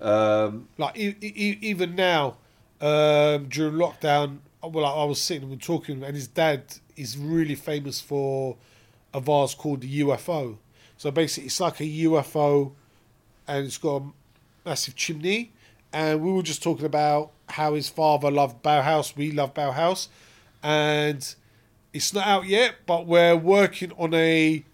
Um, 0.00 0.68
Like 0.78 0.96
e- 0.98 1.16
e- 1.20 1.58
even 1.60 1.94
now, 1.96 2.36
um, 2.80 3.48
during 3.48 3.74
lockdown, 3.74 4.38
well, 4.62 4.84
I 4.84 5.02
I 5.02 5.04
was 5.04 5.20
sitting 5.20 5.50
and 5.50 5.62
talking, 5.62 6.02
and 6.04 6.14
his 6.14 6.28
dad 6.28 6.62
is 6.96 7.16
really 7.16 7.54
famous 7.54 8.00
for 8.00 8.56
a 9.14 9.20
vase 9.20 9.54
called 9.54 9.80
the 9.82 10.00
UFO. 10.00 10.58
So 10.96 11.10
basically, 11.10 11.46
it's 11.46 11.60
like 11.60 11.80
a 11.80 11.84
UFO, 11.84 12.72
and 13.46 13.66
it's 13.66 13.78
got 13.78 14.02
a 14.02 14.12
massive 14.64 14.96
chimney. 14.96 15.52
And 15.92 16.20
we 16.22 16.30
were 16.32 16.42
just 16.42 16.62
talking 16.62 16.84
about 16.84 17.30
how 17.48 17.74
his 17.74 17.88
father 17.88 18.30
loved 18.30 18.62
Bauhaus. 18.62 19.16
We 19.16 19.30
love 19.32 19.54
Bauhaus, 19.54 20.08
and 20.62 21.34
it's 21.92 22.12
not 22.12 22.26
out 22.26 22.46
yet, 22.46 22.76
but 22.86 23.06
we're 23.06 23.36
working 23.36 23.92
on 23.98 24.14
a 24.14 24.64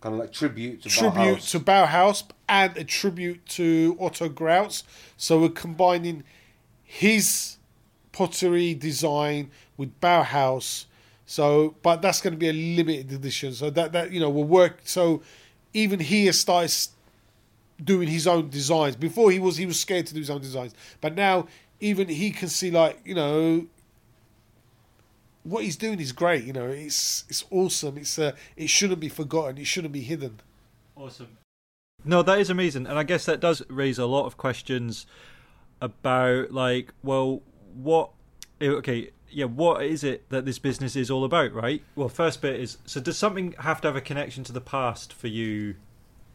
kind 0.00 0.14
of 0.14 0.20
like 0.20 0.32
tribute 0.32 0.82
to 0.82 0.88
tribute 0.88 1.38
Bauhaus. 1.38 1.50
to 1.50 1.60
Bauhaus 1.60 2.24
and 2.48 2.76
a 2.76 2.84
tribute 2.84 3.46
to 3.46 3.96
Otto 4.00 4.28
Grautz. 4.28 4.82
So 5.16 5.40
we're 5.40 5.48
combining 5.48 6.24
his 6.82 7.56
pottery 8.12 8.74
design 8.74 9.50
with 9.76 9.98
Bauhaus. 10.00 10.86
So, 11.26 11.74
but 11.82 12.02
that's 12.02 12.20
going 12.20 12.34
to 12.34 12.38
be 12.38 12.48
a 12.48 12.52
limited 12.52 13.12
edition. 13.12 13.52
So 13.52 13.70
that 13.70 13.92
that 13.92 14.12
you 14.12 14.20
know 14.20 14.30
will 14.30 14.44
work. 14.44 14.80
So 14.84 15.22
even 15.74 16.00
he 16.00 16.26
has 16.26 16.38
started 16.38 16.72
doing 17.82 18.08
his 18.08 18.26
own 18.26 18.48
designs. 18.48 18.96
Before 18.96 19.30
he 19.30 19.38
was 19.38 19.56
he 19.56 19.66
was 19.66 19.78
scared 19.78 20.06
to 20.06 20.14
do 20.14 20.20
his 20.20 20.30
own 20.30 20.40
designs, 20.40 20.74
but 21.00 21.14
now 21.14 21.48
even 21.80 22.08
he 22.08 22.30
can 22.30 22.48
see 22.48 22.70
like 22.70 23.00
you 23.04 23.14
know 23.14 23.66
what 25.48 25.64
he's 25.64 25.76
doing 25.76 26.00
is 26.00 26.12
great. 26.12 26.44
You 26.44 26.52
know, 26.52 26.66
it's 26.66 27.24
it's 27.28 27.44
awesome. 27.50 27.98
It's 27.98 28.18
uh, 28.18 28.32
it 28.56 28.68
shouldn't 28.68 29.00
be 29.00 29.08
forgotten. 29.08 29.58
It 29.58 29.66
shouldn't 29.66 29.92
be 29.92 30.02
hidden. 30.02 30.40
Awesome. 30.96 31.38
No, 32.04 32.22
that 32.22 32.38
is 32.38 32.50
amazing, 32.50 32.86
and 32.86 32.98
I 32.98 33.02
guess 33.02 33.24
that 33.26 33.40
does 33.40 33.62
raise 33.68 33.98
a 33.98 34.06
lot 34.06 34.26
of 34.26 34.36
questions 34.36 35.06
about 35.80 36.52
like, 36.52 36.92
well, 37.02 37.42
what? 37.74 38.10
eh, 38.60 38.68
Okay, 38.68 39.10
yeah, 39.30 39.46
what 39.46 39.82
is 39.82 40.04
it 40.04 40.28
that 40.30 40.44
this 40.44 40.58
business 40.58 40.94
is 40.96 41.10
all 41.10 41.24
about, 41.24 41.52
right? 41.52 41.82
Well, 41.94 42.08
first 42.08 42.40
bit 42.42 42.60
is 42.60 42.78
so 42.86 43.00
does 43.00 43.18
something 43.18 43.54
have 43.60 43.80
to 43.82 43.88
have 43.88 43.96
a 43.96 44.00
connection 44.00 44.44
to 44.44 44.52
the 44.52 44.60
past 44.60 45.12
for 45.12 45.28
you? 45.28 45.76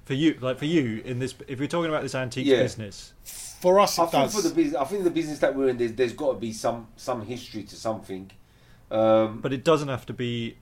For 0.06 0.16
you, 0.16 0.38
like 0.42 0.58
for 0.58 0.66
you, 0.66 1.02
in 1.06 1.20
this, 1.20 1.36
if 1.48 1.60
you're 1.60 1.68
talking 1.68 1.90
about 1.90 2.02
this 2.02 2.16
antique 2.16 2.48
Yeah. 2.48 2.58
business, 2.64 3.14
For 3.24 3.80
us, 3.80 3.98
it 3.98 4.02
I 4.02 4.06
think 4.08 4.24
does. 4.26 4.36
for 4.36 4.42
the 4.42 4.54
business, 4.54 4.76
I 4.82 4.84
think 4.86 5.04
the 5.04 5.12
business 5.12 5.40
that 5.40 5.56
we're 5.56 5.70
in, 5.70 5.78
there's, 5.78 5.94
there's 5.94 6.14
got 6.14 6.34
to 6.34 6.40
be 6.40 6.52
some 6.52 6.88
some 6.98 7.22
history 7.26 7.64
to 7.64 7.76
something. 7.76 8.30
Um, 8.92 9.40
but 9.40 9.54
it 9.54 9.64
doesn't 9.64 9.88
have 9.88 10.06
to 10.08 10.14
be, 10.14 10.58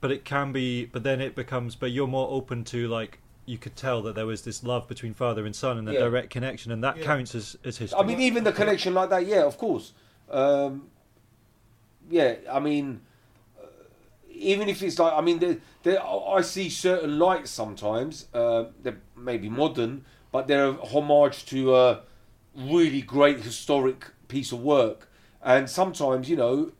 but 0.00 0.10
it 0.10 0.24
can 0.24 0.52
be. 0.52 0.86
But 0.86 1.02
then 1.02 1.20
it 1.20 1.34
becomes. 1.34 1.74
But 1.74 1.90
you're 1.90 2.06
more 2.06 2.28
open 2.30 2.64
to 2.64 2.88
like 2.88 3.18
you 3.44 3.58
could 3.58 3.74
tell 3.74 4.02
that 4.02 4.14
there 4.14 4.26
was 4.26 4.42
this 4.42 4.62
love 4.62 4.86
between 4.86 5.12
father 5.14 5.44
and 5.44 5.54
son 5.54 5.76
and 5.76 5.86
the 5.88 5.92
Yeah. 5.92 5.98
direct 6.00 6.30
connection, 6.30 6.70
and 6.70 6.82
that 6.84 6.98
Yeah. 6.98 7.04
counts 7.04 7.34
as 7.34 7.56
as 7.64 7.78
history. 7.78 7.98
I 7.98 8.04
mean, 8.04 8.20
even 8.20 8.44
the 8.44 8.52
connection 8.52 8.94
like 8.94 9.10
that, 9.10 9.26
yeah, 9.26 9.44
of 9.44 9.58
course. 9.58 9.92
Um, 10.30 10.90
yeah, 12.08 12.36
I 12.50 12.60
mean, 12.60 13.00
uh, 13.58 13.66
even 14.30 14.68
if 14.68 14.82
it's 14.82 14.98
like, 14.98 15.12
I 15.12 15.20
mean, 15.20 15.38
there, 15.40 15.58
there, 15.82 16.00
I 16.04 16.40
see 16.42 16.68
certain 16.70 17.18
lights 17.18 17.50
sometimes. 17.50 18.26
Uh, 18.32 18.66
they're 18.80 19.00
maybe 19.16 19.48
modern, 19.48 20.04
but 20.30 20.46
they're 20.46 20.68
a 20.68 20.86
homage 20.86 21.44
to 21.46 21.74
a 21.74 22.00
really 22.56 23.02
great 23.02 23.40
historic 23.40 24.06
piece 24.28 24.52
of 24.52 24.60
work. 24.62 25.08
And 25.42 25.68
sometimes, 25.68 26.30
you 26.30 26.36
know, 26.36 26.70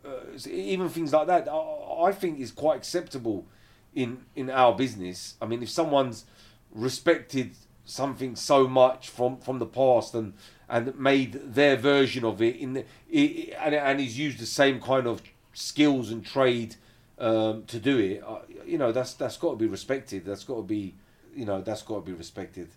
even 0.47 0.89
things 0.89 1.13
like 1.13 1.27
that, 1.27 1.49
I, 1.49 2.09
I 2.09 2.13
think 2.13 2.41
is 2.41 2.51
quite 2.51 2.77
acceptable 2.77 3.47
in 3.95 4.25
in 4.35 4.51
our 4.51 4.75
business. 4.75 5.35
I 5.41 5.47
mean, 5.47 5.63
if 5.63 5.71
someone's 5.71 6.25
respected 6.73 7.55
something 7.85 8.37
so 8.37 8.67
much 8.69 9.09
from 9.09 9.39
from 9.39 9.59
the 9.59 9.67
past 9.67 10.15
and 10.15 10.35
and 10.69 10.99
made 10.99 11.33
their 11.55 11.77
version 11.77 12.25
of 12.25 12.41
it 12.41 12.57
in 12.57 12.73
the, 12.73 12.85
it, 13.11 13.55
and 13.61 13.75
and 13.75 14.01
he's 14.01 14.19
used 14.19 14.39
the 14.39 14.47
same 14.47 14.81
kind 14.81 15.07
of 15.07 15.23
skills 15.53 16.11
and 16.11 16.25
trade 16.25 16.77
um, 17.19 17.65
to 17.67 17.79
do 17.79 17.99
it. 17.99 18.23
Uh, 18.27 18.41
you 18.67 18.79
know, 18.79 18.93
that's 18.93 19.15
that's 19.15 19.37
got 19.37 19.51
to 19.51 19.57
be 19.57 19.67
respected. 19.67 20.25
That's 20.25 20.45
got 20.45 20.57
to 20.57 20.63
be, 20.63 20.95
you 21.35 21.45
know, 21.45 21.61
that's 21.61 21.83
got 21.83 21.97
to 21.97 22.01
be 22.01 22.13
respected. 22.13 22.69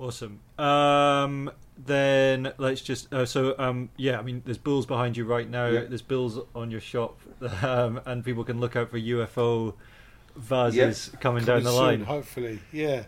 Awesome. 0.00 0.40
Um, 0.58 1.50
then 1.76 2.52
let's 2.58 2.80
just. 2.80 3.12
Uh, 3.12 3.26
so 3.26 3.54
um, 3.58 3.90
yeah, 3.96 4.18
I 4.18 4.22
mean, 4.22 4.40
there's 4.46 4.58
bills 4.58 4.86
behind 4.86 5.16
you 5.16 5.24
right 5.26 5.48
now. 5.48 5.66
Yeah. 5.66 5.80
There's 5.84 6.00
bills 6.02 6.38
on 6.54 6.70
your 6.70 6.80
shop, 6.80 7.20
um, 7.62 8.00
and 8.06 8.24
people 8.24 8.42
can 8.44 8.60
look 8.60 8.76
out 8.76 8.90
for 8.90 8.98
UFO 8.98 9.74
vases 10.36 11.10
coming 11.20 11.44
down 11.44 11.62
the 11.64 11.70
soon, 11.70 11.78
line. 11.78 12.04
hopefully. 12.04 12.60
Yeah. 12.72 13.04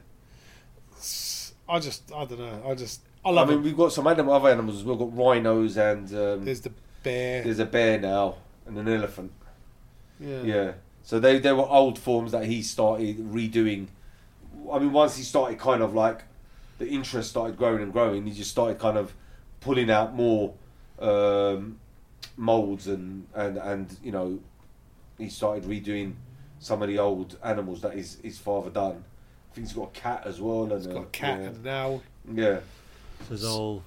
It's- 0.92 1.54
I 1.68 1.78
just, 1.78 2.12
I 2.12 2.24
don't 2.26 2.40
know. 2.40 2.62
I 2.68 2.74
just, 2.74 3.00
I 3.24 3.30
love. 3.30 3.48
I 3.48 3.52
mean, 3.52 3.60
it. 3.60 3.64
we've 3.64 3.76
got 3.76 3.92
some 3.92 4.06
anim- 4.06 4.28
other 4.28 4.50
animals 4.50 4.76
as 4.78 4.84
well. 4.84 4.96
We've 4.96 5.08
got 5.08 5.16
rhinos 5.16 5.76
and 5.78 6.06
um, 6.14 6.44
There's 6.44 6.60
the 6.60 6.72
bear. 7.02 7.42
there's 7.44 7.60
a 7.60 7.64
bear 7.64 7.98
now 7.98 8.34
and 8.66 8.76
an 8.76 8.88
elephant. 8.88 9.32
yeah. 10.20 10.42
Yeah. 10.42 10.72
So 11.04 11.18
they 11.18 11.38
they 11.38 11.52
were 11.52 11.66
old 11.66 11.98
forms 11.98 12.32
that 12.32 12.44
he 12.44 12.62
started 12.62 13.18
redoing. 13.32 13.86
I 14.70 14.78
mean, 14.78 14.92
once 14.92 15.16
he 15.16 15.22
started 15.22 15.58
kind 15.58 15.82
of 15.82 15.94
like 15.94 16.24
the 16.82 16.88
interest 16.88 17.30
started 17.30 17.56
growing 17.56 17.82
and 17.82 17.92
growing, 17.92 18.26
he 18.26 18.32
just 18.32 18.50
started 18.50 18.78
kind 18.78 18.98
of 18.98 19.14
pulling 19.60 19.90
out 19.90 20.14
more 20.14 20.52
um, 20.98 21.78
molds 22.36 22.88
and 22.88 23.26
and 23.34 23.56
and 23.58 23.96
you 24.02 24.10
know 24.12 24.38
he 25.18 25.28
started 25.28 25.64
redoing 25.64 26.14
some 26.58 26.82
of 26.82 26.88
the 26.88 26.98
old 26.98 27.38
animals 27.44 27.80
that 27.82 27.94
his 27.94 28.18
his 28.22 28.38
father 28.38 28.70
done. 28.70 29.04
I 29.50 29.54
think 29.54 29.66
he's 29.66 29.76
got 29.76 29.88
a 29.96 30.00
cat 30.00 30.22
as 30.24 30.40
well. 30.40 30.62
And 30.64 30.72
It's 30.72 30.86
got 30.86 31.02
a 31.02 31.06
cat 31.06 31.40
yeah. 31.40 31.46
and 31.48 31.64
now 31.64 31.84
owl. 31.86 32.02
yeah, 32.34 32.60
There's 33.28 33.44
all 33.44 33.82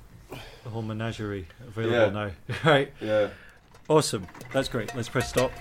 the 0.63 0.69
whole 0.69 0.81
menagerie 0.83 1.47
available 1.67 1.95
Yeah. 1.95 2.09
now. 2.09 2.55
right. 2.69 2.93
yeah. 3.01 3.29
Awesome. 3.89 4.27
That's 4.53 4.67
great. 4.69 4.95
Let's 4.95 5.09
press 5.09 5.29
stop. 5.29 5.51